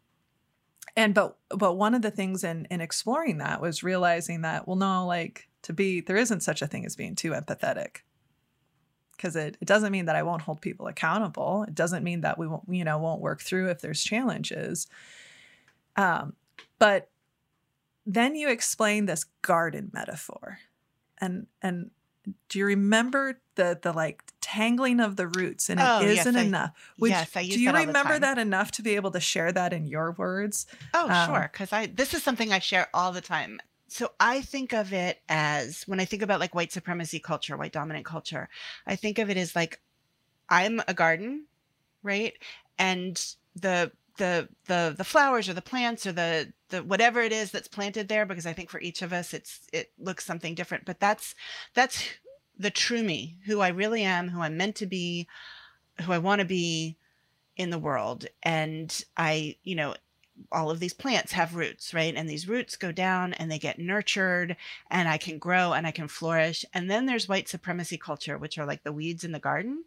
[0.95, 4.77] and but but one of the things in in exploring that was realizing that well
[4.77, 7.97] no like to be there isn't such a thing as being too empathetic.
[9.11, 11.63] Because it, it doesn't mean that i won't hold people accountable.
[11.67, 14.87] It doesn't mean that we won't you know won't work through if there's challenges.
[15.95, 16.33] Um
[16.79, 17.09] but
[18.05, 20.59] then you explain this garden metaphor.
[21.19, 21.91] And and
[22.49, 26.35] do you remember the the like tangling of the roots and it Oh, yes, not
[26.35, 28.81] I- enough Would yes, I use do you that all the remember that enough to
[28.81, 31.49] be able to share that in your words Oh, Um, sure.
[31.51, 33.59] Because I this is something I share all the time.
[33.87, 37.71] So I think of it as when I think about like white supremacy culture, white
[37.71, 38.49] dominant culture,
[38.85, 39.79] I think of it as like
[40.49, 41.45] I'm a garden,
[42.03, 42.33] right?
[42.77, 43.23] And
[43.55, 47.67] the the the the flowers or the plants or the the whatever it is that's
[47.67, 50.85] planted there because I think for each of us it's it looks something different.
[50.85, 51.35] But that's
[51.73, 52.03] that's
[52.57, 55.27] the true me who I really am who I'm meant to be
[56.01, 56.97] who I want to be
[57.57, 58.25] in the world.
[58.43, 59.95] And I you know
[60.51, 62.13] all of these plants have roots right?
[62.15, 64.57] And these roots go down and they get nurtured
[64.89, 66.65] and I can grow and I can flourish.
[66.73, 69.83] And then there's white supremacy culture which are like the weeds in the garden.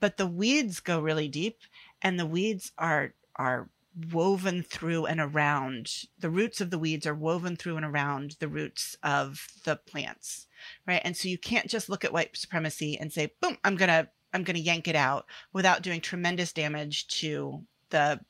[0.00, 1.58] But the weeds go really deep
[2.02, 3.68] and the weeds are are
[4.12, 8.48] woven through and around the roots of the weeds are woven through and around the
[8.48, 10.46] roots of the plants
[10.86, 11.02] right?
[11.04, 14.42] And so you can't just look at white supremacy and say boom i'm gonna i'm
[14.42, 18.20] gonna yank it out without doing tremendous damage to the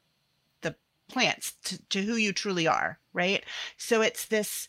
[0.61, 0.77] the
[1.09, 3.45] plants to, to who you truly are right?
[3.79, 4.69] So it's this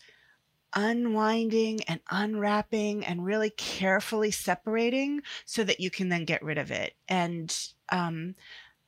[0.74, 6.72] unwinding and unwrapping and really carefully separating so that you can then get rid of
[6.72, 6.94] it.
[7.10, 7.54] And
[7.90, 8.36] um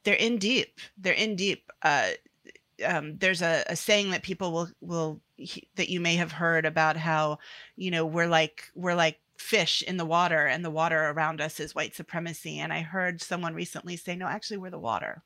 [0.08, 0.80] they're in deep.
[0.97, 1.70] They're in deep.
[1.82, 2.12] Uh,
[2.86, 5.20] um, there's a, a, saying that people will will
[5.76, 7.39] that you may have heard about how
[7.76, 11.60] you know we're like we're like fish in the water and the water around us
[11.60, 15.22] is white supremacy and i heard someone recently say no actually we're the water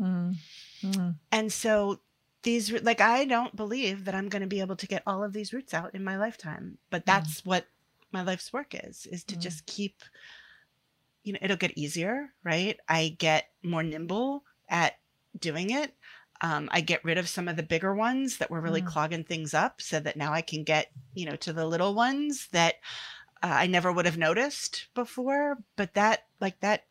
[0.00, 0.34] mm.
[0.82, 1.14] Mm.
[1.32, 2.00] and so
[2.42, 5.32] these like i don't believe that i'm going to be able to get all of
[5.32, 7.06] these roots out in my lifetime but mm.
[7.06, 7.46] that's mm.
[7.46, 7.66] what
[8.12, 10.02] my life's work is is to just keep
[11.24, 12.78] you know, it'll get easier, right?
[12.88, 14.94] I get more nimble at
[15.38, 15.92] doing it.
[16.40, 18.86] Um, I get rid of some of the bigger ones that were really mm.
[18.86, 22.48] clogging things up so that now I can get, you know, to the little ones
[22.52, 22.74] that
[23.42, 25.58] uh, I never would have noticed before.
[25.76, 26.84] But that, like that,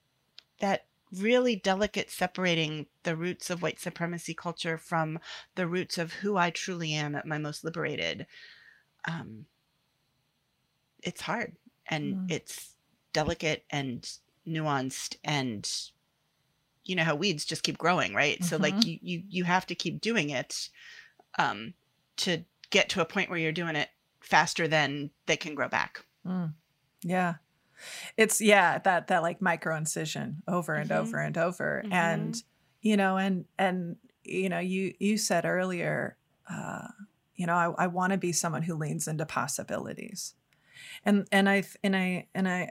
[0.60, 5.20] that really delicate separating the roots of white supremacy culture from
[5.56, 8.26] the roots of who I truly am at my most liberated.
[9.08, 9.46] Um,
[11.04, 11.56] it's hard
[11.88, 12.32] and mm.
[12.32, 12.74] it's
[13.12, 14.10] delicate and
[14.48, 15.70] nuanced and
[16.86, 18.46] you know how weeds just keep growing right mm-hmm.
[18.46, 18.90] so like mm-hmm.
[18.90, 20.70] you, you you have to keep doing it
[21.40, 21.74] um
[22.18, 23.90] to get to a point where you're doing it
[24.20, 26.52] faster than they can grow back mm.
[27.04, 27.36] yeah
[28.18, 31.02] it's yeah that that like micro incision over and mm-hmm.
[31.02, 31.94] over and over mm-hmm.
[31.94, 32.44] and
[32.82, 36.18] you know and and you know you you said earlier
[36.50, 36.88] uh
[37.36, 40.34] you know i, I want to be someone who leans into possibilities
[41.06, 42.70] and and i and i and i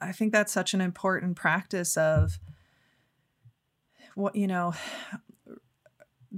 [0.00, 2.38] i think that's such an important practice of
[4.14, 4.74] what you know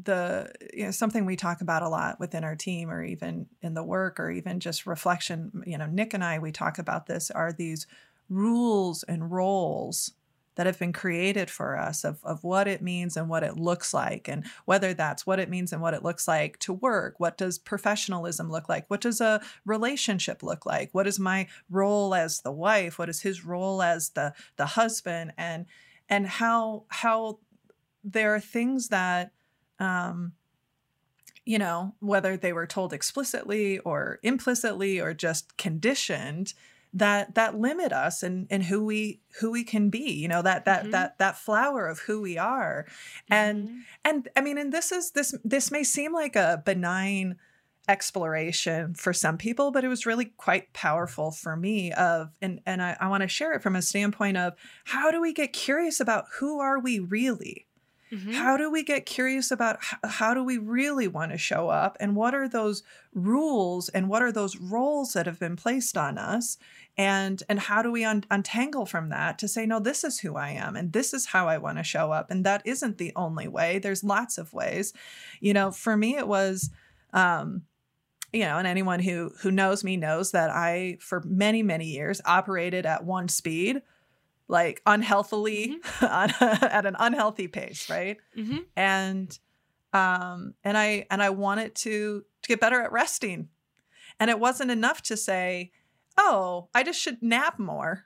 [0.03, 3.75] the you know something we talk about a lot within our team or even in
[3.75, 7.31] the work or even just reflection you know nick and i we talk about this
[7.31, 7.87] are these
[8.29, 10.13] rules and roles
[10.57, 13.93] that have been created for us of, of what it means and what it looks
[13.93, 17.37] like and whether that's what it means and what it looks like to work what
[17.37, 22.41] does professionalism look like what does a relationship look like what is my role as
[22.41, 25.67] the wife what is his role as the the husband and
[26.09, 27.39] and how how
[28.03, 29.33] there are things that
[29.79, 30.33] um
[31.45, 36.55] you know whether they were told explicitly or implicitly or just conditioned
[36.95, 40.65] that that limit us and and who we who we can be you know that
[40.65, 40.93] that mm-hmm.
[40.93, 42.87] that that flower of who we are
[43.29, 43.79] and mm-hmm.
[44.05, 47.37] and i mean and this is this this may seem like a benign
[47.89, 52.81] exploration for some people but it was really quite powerful for me of and and
[52.81, 56.01] i, I want to share it from a standpoint of how do we get curious
[56.01, 57.67] about who are we really
[58.13, 58.33] Mm-hmm.
[58.33, 61.97] How do we get curious about how, how do we really want to show up?
[62.01, 62.83] And what are those
[63.13, 66.59] rules and what are those roles that have been placed on us?
[66.97, 70.37] And and how do we un- untangle from that to say no this is who
[70.37, 73.13] i am and this is how i want to show up and that isn't the
[73.17, 73.79] only way.
[73.79, 74.93] There's lots of ways.
[75.41, 76.71] You know for me it was
[77.13, 77.63] um
[78.33, 82.21] you know and anyone who who knows me knows that i for many many years
[82.27, 83.81] operated at one speed
[84.49, 86.65] like unhealthily mm-hmm.
[86.65, 88.59] at an unhealthy pace right mm-hmm.
[88.77, 89.39] and
[89.93, 93.49] um and i and i wanted to to get better at resting
[94.21, 95.71] and it wasn't enough to say
[96.17, 98.05] oh, I just should nap more.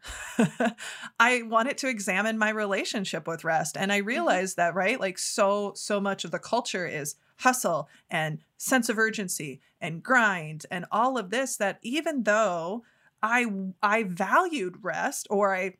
[1.21, 3.77] I wanted to examine my relationship with rest.
[3.77, 4.09] And I mm-hmm.
[4.09, 4.69] realized mm-hmm.
[4.69, 4.99] that, right?
[4.99, 10.67] Like so, so much of the culture is hustle and sense of urgency and grind
[10.71, 12.83] and all of this that even though
[13.23, 13.47] I
[13.83, 15.75] I valued rest or I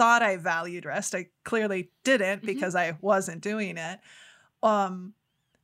[0.00, 2.46] thought I valued rest, I clearly didn't mm-hmm.
[2.46, 4.00] because I wasn't doing it.
[4.62, 5.12] Um,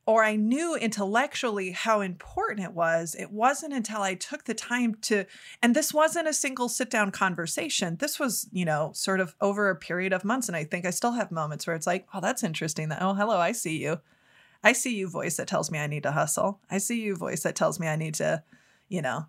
[0.05, 3.15] or I knew intellectually how important it was.
[3.17, 5.25] It wasn't until I took the time to,
[5.63, 7.97] and this wasn't a single sit down conversation.
[7.97, 10.47] This was, you know, sort of over a period of months.
[10.47, 12.89] And I think I still have moments where it's like, oh, that's interesting.
[12.89, 14.01] That, oh, hello, I see you.
[14.63, 16.61] I see you voice that tells me I need to hustle.
[16.69, 18.43] I see you voice that tells me I need to,
[18.87, 19.25] you know,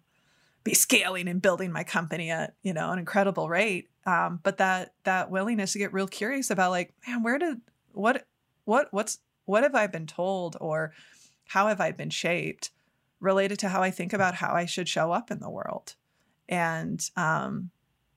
[0.69, 3.89] be scaling and building my company at, you know, an incredible rate.
[4.05, 7.63] Um, but that that willingness to get real curious about like, man, where did
[7.93, 8.27] what
[8.65, 10.93] what what's what have I been told or
[11.47, 12.71] how have I been shaped
[13.19, 15.95] related to how I think about how I should show up in the world.
[16.51, 17.71] And um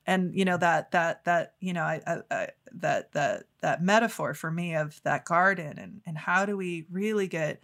[0.06, 4.34] and you know that that that you know I, I, I, that that that metaphor
[4.34, 7.62] for me of that garden and and how do we really get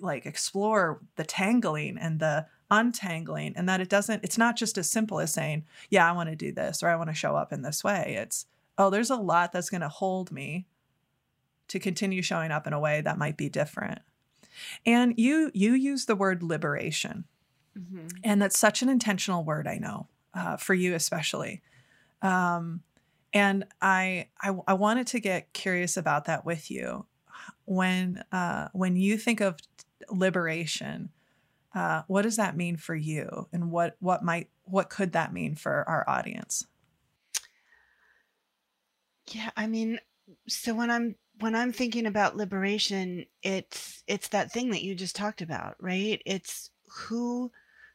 [0.00, 4.88] like explore the tangling and the untangling and that it doesn't it's not just as
[4.88, 7.52] simple as saying yeah i want to do this or i want to show up
[7.52, 8.16] in this way.
[8.18, 8.46] It's
[8.78, 10.66] oh there's a lot that's going to hold me
[11.68, 14.00] to continue showing up in a way that might be different.
[14.84, 17.24] And you you use the word liberation.
[17.78, 18.08] Mm-hmm.
[18.24, 21.62] and that's such an intentional word i know uh, for you especially.
[22.20, 22.82] Um,
[23.32, 27.06] and I, I i wanted to get curious about that with you.
[27.64, 29.56] When uh, when you think of
[30.10, 31.10] liberation
[31.74, 33.48] uh, what does that mean for you?
[33.52, 36.66] And what what might what could that mean for our audience?
[39.32, 40.00] Yeah i mean
[40.48, 45.16] so when i'm when i'm thinking about liberation it's it's that thing that you just
[45.16, 46.20] talked about right?
[46.26, 47.50] It's who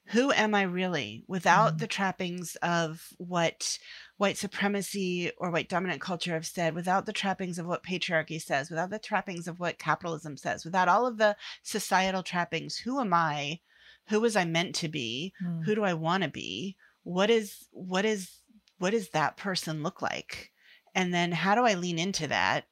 [0.07, 1.78] who am I really without mm-hmm.
[1.78, 3.80] the trappings of what
[4.18, 8.70] white supremacy or white dominant culture have said, without the trappings of what patriarchy says,
[8.70, 13.13] without the trappings of what capitalism says, without all of the societal trappings, who am
[13.13, 13.59] I?
[14.07, 15.34] Who was I meant to be?
[15.43, 15.66] Mm.
[15.66, 16.78] Who do I want to be?
[17.03, 18.30] What is what is
[18.78, 20.51] what does that person look like?
[20.93, 22.66] And then how do I lean into that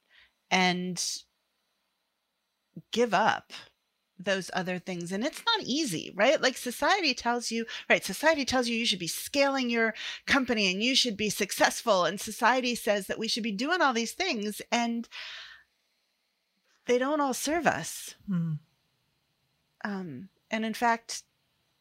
[0.50, 1.04] and
[2.92, 3.52] give up
[4.20, 6.42] those other things and it's not easy right?
[6.42, 9.94] Like society tells you right society tells you you should be scaling your
[10.26, 13.94] company and you should be successful and society says that we should be doing all
[13.94, 15.08] these things and
[16.86, 18.16] they don't all serve us.
[18.30, 18.60] Mm.
[19.84, 21.24] um, and in fact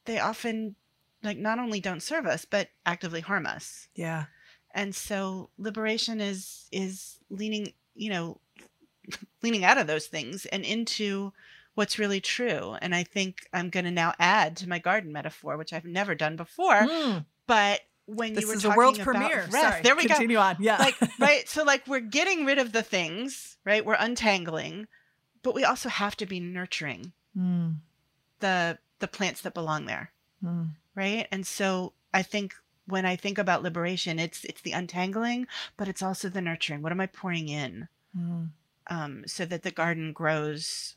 [0.05, 0.75] they often
[1.23, 3.89] like not only don't serve us but actively harm us.
[3.95, 4.25] Yeah.
[4.75, 8.41] And so liberation is is leaning you know
[9.43, 11.33] leaning out of those things and into
[11.75, 12.77] what's really true.
[12.81, 16.15] And I think I'm going to now add to my garden metaphor, which I've never
[16.15, 16.83] done before.
[16.83, 17.25] Mm.
[17.47, 19.39] But when this you were is talking a world about premiere.
[19.51, 20.43] rest, Sorry, there we continue go.
[20.43, 20.57] on.
[20.61, 20.79] Yeah.
[20.79, 21.49] Like, right.
[21.49, 23.85] So like we're getting rid of the things, right?
[23.85, 24.87] We're untangling,
[25.43, 27.77] but we also have to be nurturing mm.
[28.41, 30.13] the the plants that belong there.
[30.45, 30.71] Mm.
[30.95, 31.27] Right.
[31.31, 32.55] And so I think
[32.87, 35.47] when I think about liberation, it's it's the untangling,
[35.77, 36.83] but it's also the nurturing.
[36.83, 37.89] What am I pouring in?
[38.17, 38.51] Mm.
[38.89, 40.97] Um, so that the garden grows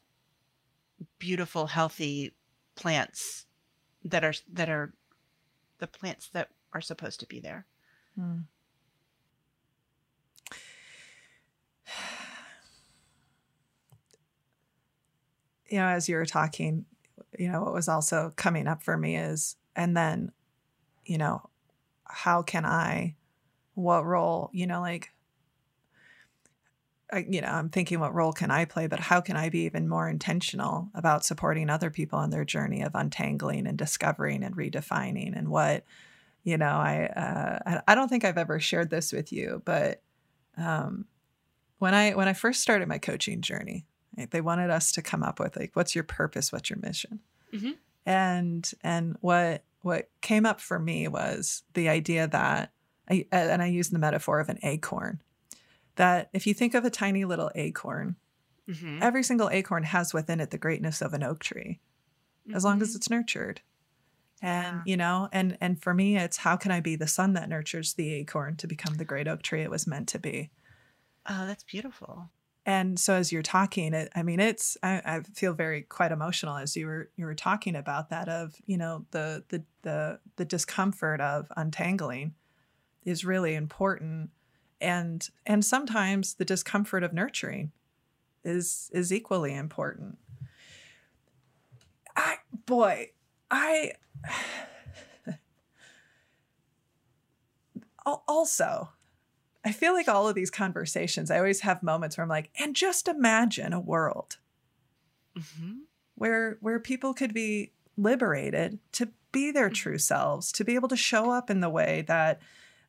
[1.19, 2.33] beautiful, healthy
[2.75, 3.45] plants
[4.03, 4.93] that are that are
[5.79, 7.65] the plants that are supposed to be there.
[8.15, 8.39] Hmm.
[15.67, 16.85] You know, as you were talking,
[17.39, 20.31] you know, what was also coming up for me is, and then,
[21.05, 21.49] you know,
[22.03, 23.15] how can I,
[23.73, 25.09] what role, you know, like
[27.11, 29.59] I, you know, I'm thinking what role can I play, but how can I be
[29.59, 34.55] even more intentional about supporting other people on their journey of untangling and discovering and
[34.55, 35.37] redefining?
[35.37, 35.85] And what,
[36.43, 40.01] you know, I uh, I don't think I've ever shared this with you, but
[40.57, 41.05] um,
[41.77, 43.85] when I when I first started my coaching journey,
[44.17, 47.19] right, they wanted us to come up with like, what's your purpose, what's your mission,
[47.53, 47.71] mm-hmm.
[48.05, 52.71] and and what what came up for me was the idea that
[53.09, 55.21] I and I use the metaphor of an acorn
[55.95, 58.15] that if you think of a tiny little acorn,
[58.69, 58.99] mm-hmm.
[59.01, 61.79] every single acorn has within it the greatness of an oak tree,
[62.47, 62.55] mm-hmm.
[62.55, 62.97] as long as mm-hmm.
[62.97, 63.61] it's nurtured.
[64.41, 64.81] And yeah.
[64.85, 67.93] you know, and and for me, it's how can I be the sun that nurtures
[67.93, 70.51] the acorn to become the great oak tree it was meant to be.
[71.27, 72.29] Oh, that's beautiful.
[72.67, 76.57] And so as you're talking, it, I mean, it's I, I feel very quite emotional
[76.57, 80.45] as you were you were talking about that of you know the the the the
[80.45, 82.33] discomfort of untangling
[83.03, 84.31] is really important
[84.81, 87.71] and and sometimes the discomfort of nurturing
[88.43, 90.17] is is equally important
[92.15, 93.09] i boy
[93.49, 93.91] i
[98.27, 98.89] also
[99.63, 102.75] i feel like all of these conversations i always have moments where i'm like and
[102.75, 104.37] just imagine a world
[105.37, 105.77] mm-hmm.
[106.15, 109.73] where where people could be liberated to be their mm-hmm.
[109.73, 112.41] true selves to be able to show up in the way that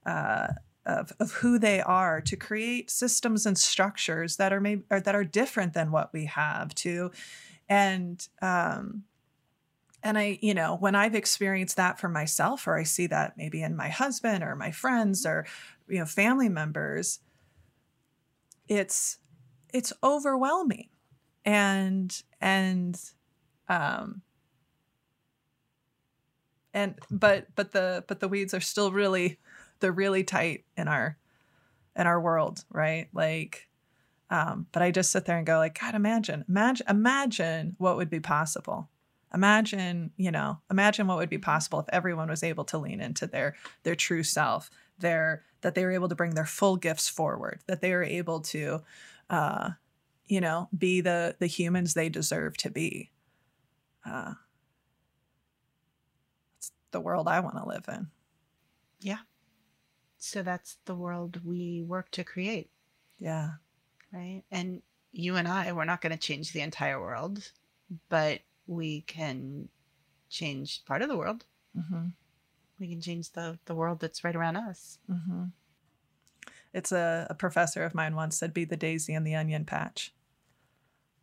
[0.04, 0.48] uh,
[0.86, 5.14] of, of who they are to create systems and structures that are maybe or that
[5.14, 7.10] are different than what we have to
[7.68, 9.02] and um
[10.02, 13.62] and i you know when i've experienced that for myself or i see that maybe
[13.62, 15.44] in my husband or my friends or
[15.88, 17.20] you know family members
[18.68, 19.18] it's
[19.72, 20.88] it's overwhelming.
[21.44, 23.00] And and
[23.68, 24.22] um
[26.74, 29.38] and but but the but the weeds are still really
[29.80, 31.18] they're really tight in our
[31.96, 33.08] in our world, right?
[33.12, 33.68] Like
[34.30, 38.10] Um, but I just sit there and go like, God, imagine, imagine, imagine what would
[38.10, 38.88] be possible.
[39.34, 43.26] Imagine, you know, imagine what would be possible if everyone was able to lean into
[43.26, 43.54] their
[43.84, 47.80] their true self, their that they were able to bring their full gifts forward, that
[47.80, 48.82] they were able to,
[49.30, 49.70] uh,
[50.26, 53.10] you know, be the the humans they deserve to be.
[54.04, 54.34] Uh,
[56.58, 58.08] it's the world I want to live in.
[59.00, 59.18] Yeah.
[60.26, 62.70] So that's the world we work to create.
[63.18, 63.50] Yeah.
[64.12, 64.42] Right.
[64.50, 67.52] And you and I, we're not going to change the entire world,
[68.08, 69.68] but we can
[70.28, 71.44] change part of the world.
[71.78, 72.06] Mm-hmm.
[72.80, 74.98] We can change the, the world that's right around us.
[75.10, 75.44] Mm-hmm.
[76.74, 80.12] It's a, a professor of mine once said, be the daisy in the onion patch,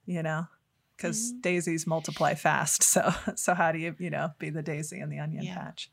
[0.06, 0.48] you know,
[0.96, 1.42] because Mhm.
[1.42, 2.84] daisies multiply fast.
[2.94, 5.56] So, so how do you, you know, be the daisy in the onion Yeah.
[5.56, 5.92] patch?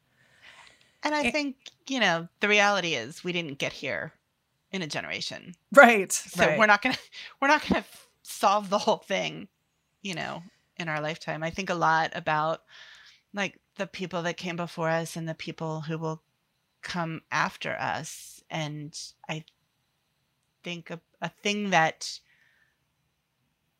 [1.02, 1.30] And I Eh.
[1.30, 1.56] think,
[1.88, 4.12] you know, the reality is we didn't get here
[4.70, 5.54] in a generation.
[5.72, 6.12] Right.
[6.12, 6.58] So right.
[6.58, 7.00] we're not going to
[7.40, 7.88] we're not going to
[8.22, 9.48] solve the whole thing,
[10.02, 10.42] you know,
[10.76, 11.42] in our lifetime.
[11.42, 12.62] I think a lot about
[13.32, 16.22] like the people that came before us and the people who will
[16.82, 18.98] come after us and
[19.28, 19.44] I
[20.62, 22.20] think a, a thing that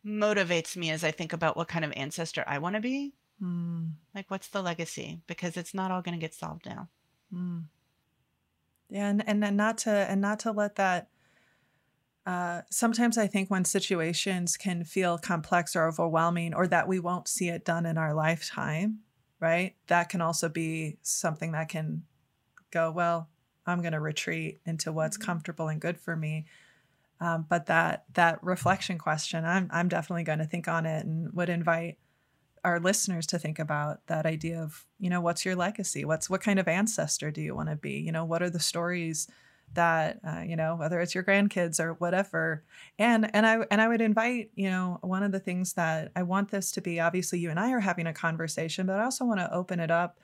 [0.05, 3.13] motivates me as I think about what kind of ancestor I want to be.
[3.43, 5.21] Mm, Like what's the legacy?
[5.27, 6.89] Because it's not all going to get solved now.
[7.33, 7.71] Mm.
[8.89, 11.09] Yeah, and, and and not to and not to let that.
[12.27, 17.29] Uh, sometimes I think when situations can feel complex or overwhelming, or that we won't
[17.29, 19.01] see it done in our lifetime,
[19.41, 19.75] right?
[19.87, 22.05] That can also be something that can
[22.71, 23.31] go, well,
[23.67, 25.23] I'm going to retreat into what's Mhm.
[25.27, 26.47] comfortable and good for me.
[27.21, 31.33] Um, but that that reflection question, I'm I'm definitely going to think on it and
[31.35, 31.99] would invite
[32.65, 36.05] our listeners to think about that idea of you know what's your legacy?
[36.05, 37.93] What's what kind of ancestor do you want to be?
[37.93, 39.29] You know what are the stories
[39.75, 42.65] that uh, you know whether it's your grandkids or whatever.
[42.99, 46.23] And and i and i would invite you know one of the things that i
[46.23, 49.25] want this to be obviously you and i are having a conversation but i also
[49.25, 50.19] want to open it up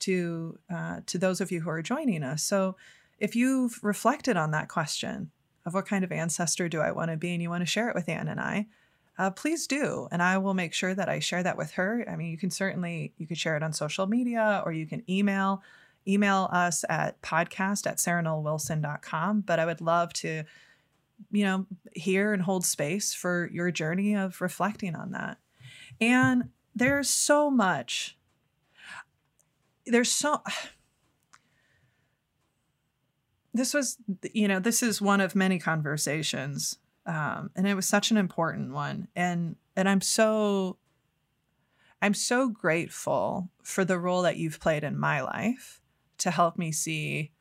[0.00, 2.42] to uh, to those of you who are joining us.
[2.42, 2.76] So
[3.18, 5.30] if you've reflected on that question
[5.64, 7.88] of what kind of ancestor do i want to be and you want to share
[7.88, 8.66] it with anne and i
[9.22, 12.04] uh, please do and i will make sure that i share that with her.
[12.10, 15.02] I mean you can certainly you could share it on social media or you can
[15.08, 15.62] email
[16.06, 20.44] email us at podcast at sarahnollwilson.com but i would love to
[21.30, 25.38] you know hear and hold space for your journey of reflecting on that.
[26.00, 28.16] And there's so much
[29.84, 30.42] there's so
[33.54, 33.98] this was
[34.32, 38.72] you know this is one of many conversations um, and it was such an important
[38.72, 39.08] one.
[39.16, 40.76] And and i'm so
[42.02, 45.80] i'm so grateful for the role that you've played in my life
[46.18, 47.32] to help me see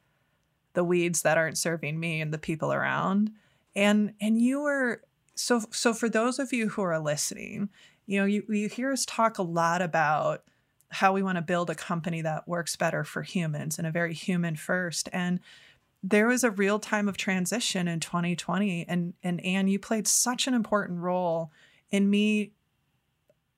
[0.73, 3.31] the weeds that aren't serving me and the people around.
[3.75, 5.01] And and you were
[5.35, 7.69] so so for those of you who are listening
[8.05, 10.43] you know you, you hear us talk a lot about
[10.91, 14.13] how we want to build a company that works better for humans and a very
[14.13, 15.07] human first.
[15.13, 15.39] And
[16.03, 20.47] there was a real time of transition in 2020 and and Anne you played such
[20.47, 21.51] an important role
[21.89, 22.51] in me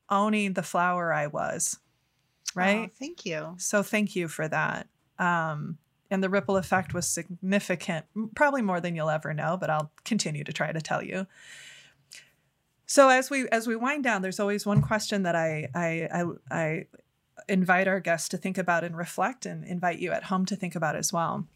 [0.10, 1.80] owning the flower I was
[2.56, 2.90] right?
[2.92, 3.56] Oh, thank you.
[3.58, 4.88] so thank you for that.
[5.20, 5.78] Um
[6.12, 10.44] and the ripple effect was significant probably more than you'll ever know but I'll continue
[10.44, 11.28] to try to tell you.
[12.86, 16.26] So as we as we wind down there's always one question that I I I,
[16.52, 16.86] I
[17.48, 20.76] invite our guests to think about and reflect and invite you at home to think
[20.76, 21.48] about as well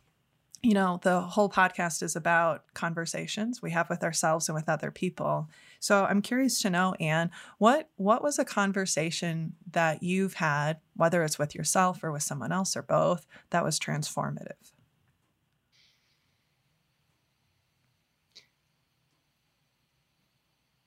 [0.64, 4.92] you know the whole podcast is about conversations we have with ourselves and with other
[4.92, 5.50] people.
[5.80, 7.30] So i'm curious to know anne
[7.60, 12.52] what what was a conversation that you've had whether it's with yourself or with someone
[12.52, 14.72] else or both that was transformative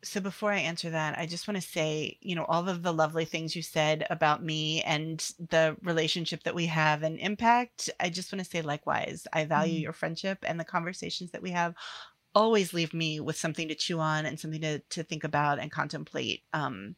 [0.03, 2.93] So before I answer that, I just want to say, you know, all of the
[2.93, 5.19] lovely things you said about me and
[5.51, 7.91] the relationship that we have and impact.
[8.01, 9.27] I just want to say likewise.
[9.33, 9.83] I value Mm.
[9.83, 11.75] your friendship and the conversations that we have
[12.35, 15.71] always leave me with something to chew on and something to to think about and
[15.71, 16.45] contemplate.
[16.53, 16.97] Um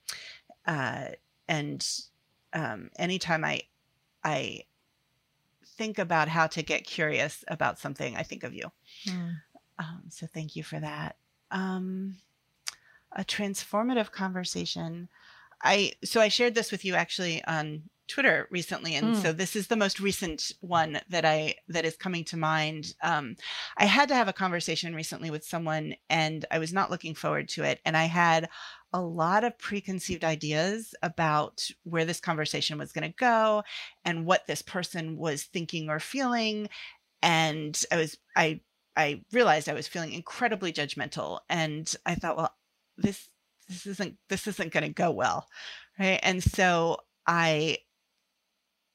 [0.66, 1.08] uh
[1.48, 1.86] and
[2.52, 3.62] um anytime I
[4.24, 4.64] I
[5.64, 8.70] think about how to get curious about something, I think of you.
[9.78, 11.16] Um, so thank you for that.
[11.50, 12.16] Um,
[13.16, 15.08] a transformative conversation.
[15.62, 19.22] I so I shared this with you actually on Twitter recently, and Mm.
[19.22, 22.94] so this is the most recent one that I that is coming to mind.
[23.02, 23.36] Um,
[23.76, 27.48] I had to have a conversation recently with someone, and I was not looking forward
[27.50, 28.48] to it, and I had
[28.92, 33.62] a lot of preconceived ideas about where this conversation was going to go
[34.04, 36.68] and what this person was thinking or feeling
[37.22, 38.60] and i was i
[38.94, 42.54] I realized I was feeling incredibly judgmental and I thought, well,
[42.96, 43.28] this
[43.68, 45.46] this isn't this isn't going to go well.
[45.98, 46.20] Right?
[46.22, 47.78] And so I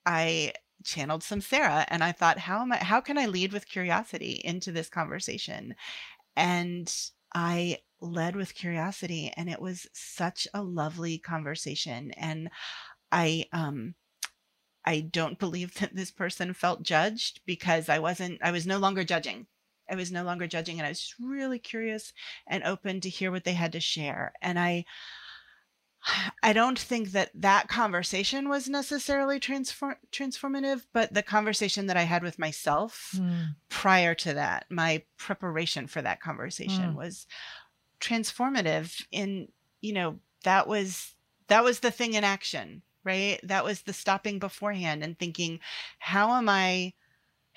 [0.05, 3.67] I channeled some Sarah and I thought, how am I how can I lead with
[3.67, 5.75] curiosity into this conversation?
[6.35, 6.93] And
[7.35, 12.49] I led with curiosity and it was such a lovely conversation and
[13.11, 13.95] I um
[14.85, 19.03] I don't believe that this person felt judged because I wasn't I was no longer
[19.03, 19.47] judging.
[19.89, 22.13] I was no longer judging and I was just really curious
[22.47, 24.33] and open to hear what they had to share.
[24.41, 24.85] And I
[26.43, 32.03] I don't think that that conversation was necessarily transform transformative, but the conversation that I
[32.03, 33.55] had with myself mm.
[33.69, 36.95] prior to that, my preparation for that conversation mm.
[36.95, 37.27] was
[37.99, 39.49] transformative in,
[39.81, 41.15] you know, that was
[41.47, 43.39] that was the thing in action, right?
[43.43, 45.59] That was the stopping beforehand and thinking,
[45.99, 46.93] how am I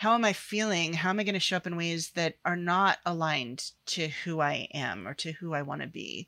[0.00, 0.94] how am I feeling?
[0.94, 4.40] How am I going to show up in ways that are not aligned to who
[4.40, 6.26] I am or to who I want to be?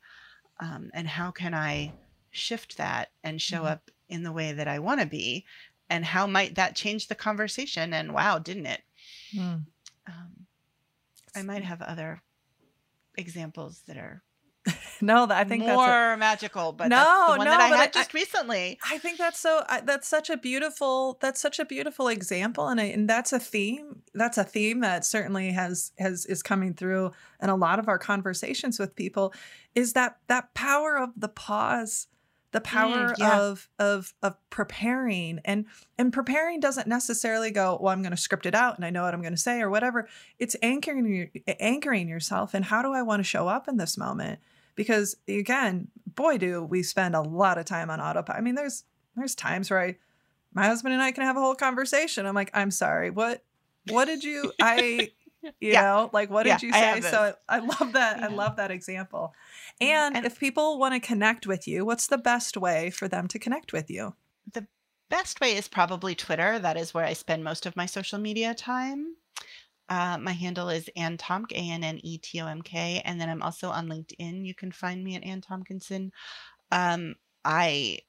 [0.59, 1.91] Um, and how can I
[2.29, 3.65] shift that and show mm-hmm.
[3.65, 5.45] up in the way that I want to be?
[5.89, 7.95] And how might that change the conversation?
[7.95, 8.83] And wow, didn't it?
[9.35, 9.63] Mm.
[10.05, 10.45] Um,
[11.35, 12.21] I might have other
[13.17, 14.21] examples that are
[15.01, 17.89] no, I think more that's a, magical, but no, the one no, that I had
[17.89, 18.79] I, just recently.
[18.89, 19.63] I think that's so.
[19.83, 21.17] that's such a beautiful.
[21.19, 24.03] That's such a beautiful example, and I, and that's a theme.
[24.13, 27.11] That's a theme that certainly has has is coming through
[27.41, 29.33] in a lot of our conversations with people.
[29.75, 32.07] Is that that power of the pause,
[32.53, 33.41] the power mm, yeah.
[33.41, 35.65] of of of preparing, and
[35.97, 37.77] and preparing doesn't necessarily go.
[37.81, 39.59] Well, I'm going to script it out, and I know what I'm going to say,
[39.61, 40.07] or whatever.
[40.39, 44.39] It's anchoring anchoring yourself, and how do I want to show up in this moment
[44.75, 48.39] because again, boy, do we spend a lot of time on autopilot.
[48.39, 48.83] I mean, there's
[49.15, 49.95] there's times where I,
[50.53, 52.25] my husband and I can have a whole conversation.
[52.25, 53.43] I'm like, I'm sorry, what,
[53.89, 55.11] what did you, I,
[55.41, 55.81] you yeah.
[55.81, 57.01] know, like what did you say?
[57.01, 58.19] So I love that.
[58.19, 58.25] Yeah.
[58.25, 59.33] I love that example.
[59.81, 63.27] And, and if people want to connect with you, what's the best way for them
[63.29, 64.15] to connect with you?
[64.51, 64.67] The
[65.09, 66.59] best way is probably Twitter.
[66.59, 69.15] That is where I spend most of my social media time.
[69.89, 73.01] Uh, my handle is Anne Tomk, A N N E T O M K.
[73.05, 74.45] And then I'm also on LinkedIn.
[74.45, 76.11] You can find me at Anne Tomkinson.
[76.71, 77.15] Um,
[77.45, 77.99] I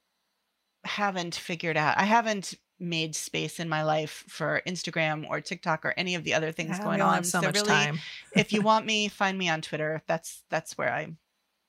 [0.83, 5.93] haven't figured out, I haven't made space in my life for Instagram or TikTok or
[5.97, 7.23] any of the other things going on.
[7.23, 7.99] so, so really, time.
[8.35, 10.01] if you want me, find me on Twitter.
[10.07, 11.07] That's that's where I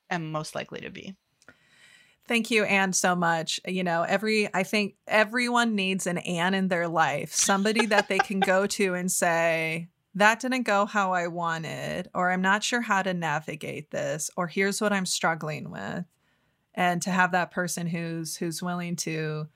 [0.09, 1.15] am most likely to be.
[2.27, 3.59] Thank you, Anne, so much.
[3.65, 8.19] You know, every I think everyone needs an Anne in their life, somebody that they
[8.19, 9.87] can go to and say,
[10.17, 14.47] that didn't go how I wanted, or I'm not sure how to navigate this, or
[14.47, 16.05] here's what I'm struggling with.
[16.73, 19.47] And to have that person who's who's willing to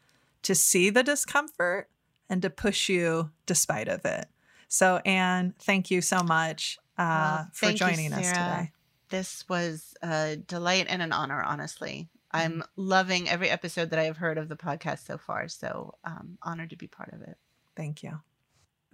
[0.43, 1.89] to see the discomfort
[2.29, 4.27] and to push you despite of it.
[4.67, 8.71] So Anne, thank you so much uh, well, for joining you, us today.
[9.09, 12.09] This was a delight and an honor, honestly.
[12.31, 12.61] I'm mm-hmm.
[12.75, 15.47] loving every episode that I have heard of the podcast so far.
[15.47, 17.37] So um, honored to be part of it.
[17.75, 18.19] Thank you.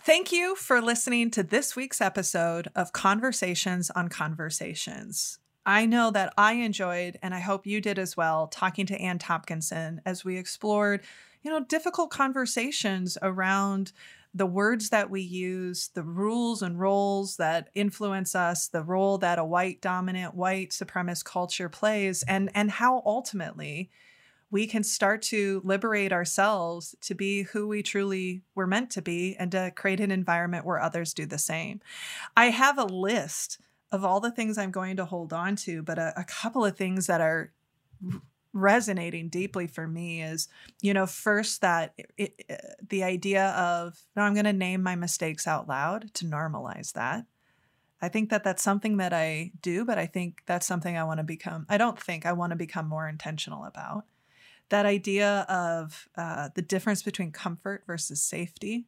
[0.02, 5.40] Thank you for listening to this week's episode of Conversations on Conversations.
[5.66, 9.20] I know that I enjoyed, and I hope you did as well, talking to Anne
[9.20, 11.02] Tomkinson as we explored,
[11.42, 13.92] you know, difficult conversations around
[14.34, 19.40] the words that we use, the rules and roles that influence us, the role that
[19.40, 23.90] a white dominant, white supremacist culture plays, and and how ultimately
[24.50, 29.36] we can start to liberate ourselves to be who we truly were meant to be
[29.38, 31.82] and to create an environment where others do the same.
[32.36, 33.60] I have a list
[33.92, 36.78] of all the things I'm going to hold on to, but a, a couple of
[36.78, 37.52] things that are
[38.54, 40.48] resonating deeply for me is,
[40.82, 44.96] you know, first that it, it, the idea of, no, I'm going to name my
[44.96, 47.26] mistakes out loud to normalize that.
[48.02, 51.18] I think that that's something that I do, but I think that's something I want
[51.20, 51.66] to become.
[51.68, 54.06] I don't think I want to become more intentional about
[54.70, 58.88] that idea of uh, the difference between comfort versus safety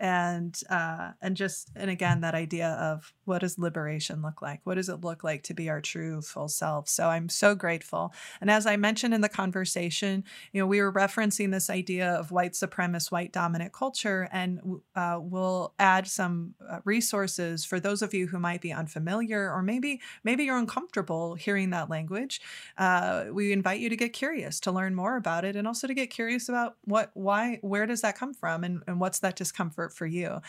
[0.00, 4.60] and uh, and just and again that idea of what does liberation look like?
[4.64, 6.88] What does it look like to be our true full self?
[6.88, 8.12] So i'm so grateful.
[8.40, 12.30] And as i mentioned in the conversation you know we were referencing this idea of
[12.30, 18.14] white supremacist white dominant culture and uh, we'll add some uh, resources for those of
[18.14, 22.40] you who might be unfamiliar or maybe maybe you're uncomfortable hearing that language.
[22.78, 25.94] Uh, we invite you to get curious to learn more about it and also to
[25.94, 29.89] get curious about what why where does that come from and, and what's that discomfort
[29.92, 30.40] for you.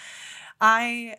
[0.59, 1.15] I,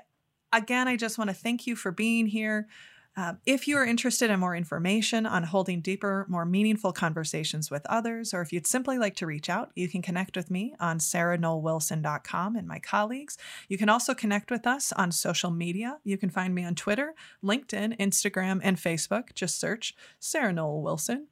[0.52, 2.68] again, I just want to thank you for being here.
[3.14, 7.84] Um, if you are interested in more information on holding deeper, more meaningful conversations with
[7.86, 10.98] others, or if you'd simply like to reach out, you can connect with me on
[10.98, 13.36] sarahnollwilson.com and my colleagues.
[13.68, 15.98] You can also connect with us on social media.
[16.04, 17.14] You can find me on Twitter,
[17.44, 19.34] LinkedIn, Instagram, and Facebook.
[19.34, 21.26] Just search Sarah Noll Wilson.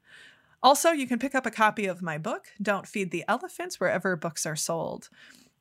[0.61, 4.15] Also, you can pick up a copy of my book, Don't Feed the Elephants, wherever
[4.15, 5.09] books are sold.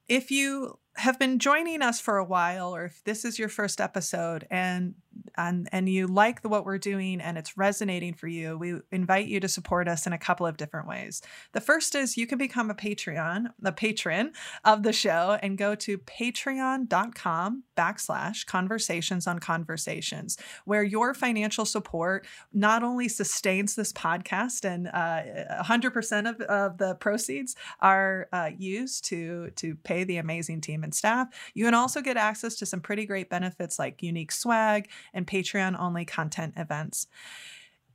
[0.07, 3.81] If you have been joining us for a while, or if this is your first
[3.81, 4.95] episode and
[5.37, 9.27] and and you like the, what we're doing and it's resonating for you, we invite
[9.27, 11.23] you to support us in a couple of different ways.
[11.53, 14.33] The first is you can become a Patreon, a patron
[14.65, 22.27] of the show, and go to patreon.com backslash conversations on conversations, where your financial support
[22.53, 29.05] not only sustains this podcast and uh, 100% of, of the proceeds are uh, used
[29.07, 31.29] to to pay the amazing team and staff.
[31.55, 35.79] You can also get access to some pretty great benefits like unique swag and Patreon
[35.79, 37.07] only content events.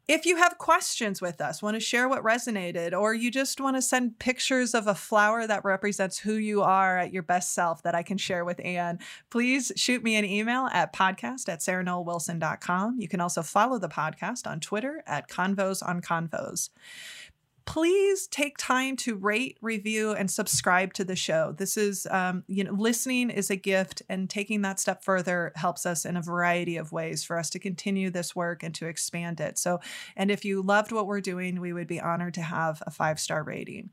[0.08, 3.76] If you have questions with us, want to share what resonated, or you just want
[3.76, 7.82] to send pictures of a flower that represents who you are at your best self
[7.82, 9.00] that I can share with Anne,
[9.32, 13.00] please shoot me an email at podcast at sarahnollwilson.com.
[13.00, 16.70] You can also follow the podcast on Twitter at Convos on Convos
[17.66, 21.54] please take time to rate, review, and subscribe to the show.
[21.58, 25.86] This is, um, you know, listening is a gift, and taking that step further helps
[25.86, 29.40] us in a variety of ways for us to continue this work and to expand
[29.40, 29.58] it.
[29.58, 29.80] So,
[30.16, 33.20] and if you loved what we're doing, we would be honored to have a five
[33.20, 33.90] star rating.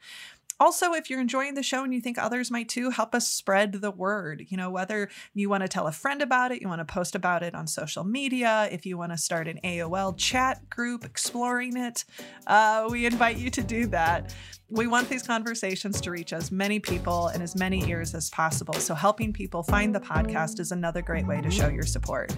[0.62, 3.72] Also, if you're enjoying the show and you think others might too, help us spread
[3.72, 4.46] the word.
[4.48, 7.16] You know, whether you want to tell a friend about it, you want to post
[7.16, 11.76] about it on social media, if you want to start an AOL chat group exploring
[11.76, 12.04] it,
[12.46, 14.32] uh, we invite you to do that.
[14.70, 18.74] We want these conversations to reach as many people and as many ears as possible.
[18.74, 22.36] So, helping people find the podcast is another great way to show your support.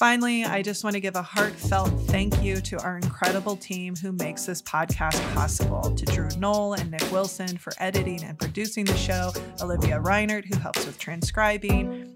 [0.00, 4.12] Finally, I just want to give a heartfelt thank you to our incredible team who
[4.12, 8.96] makes this podcast possible to Drew Noll and Nick Wilson for editing and producing the
[8.96, 9.30] show,
[9.60, 12.10] Olivia Reinert, who helps with transcribing,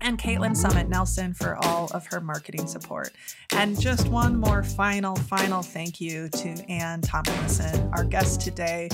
[0.00, 3.10] and Caitlin Summit Nelson for all of her marketing support.
[3.50, 8.90] And just one more final, final thank you to Anne Tomkinson, our guest today,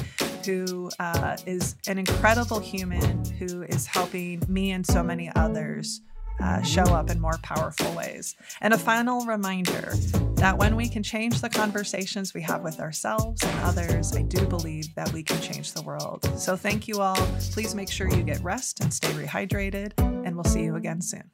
[0.47, 6.01] who uh, is an incredible human who is helping me and so many others
[6.41, 8.37] uh, show up in more powerful ways.
[8.61, 9.95] And a final reminder
[10.35, 14.47] that when we can change the conversations we have with ourselves and others, I do
[14.47, 16.25] believe that we can change the world.
[16.39, 17.17] So thank you all.
[17.53, 21.31] Please make sure you get rest and stay rehydrated, and we'll see you again soon.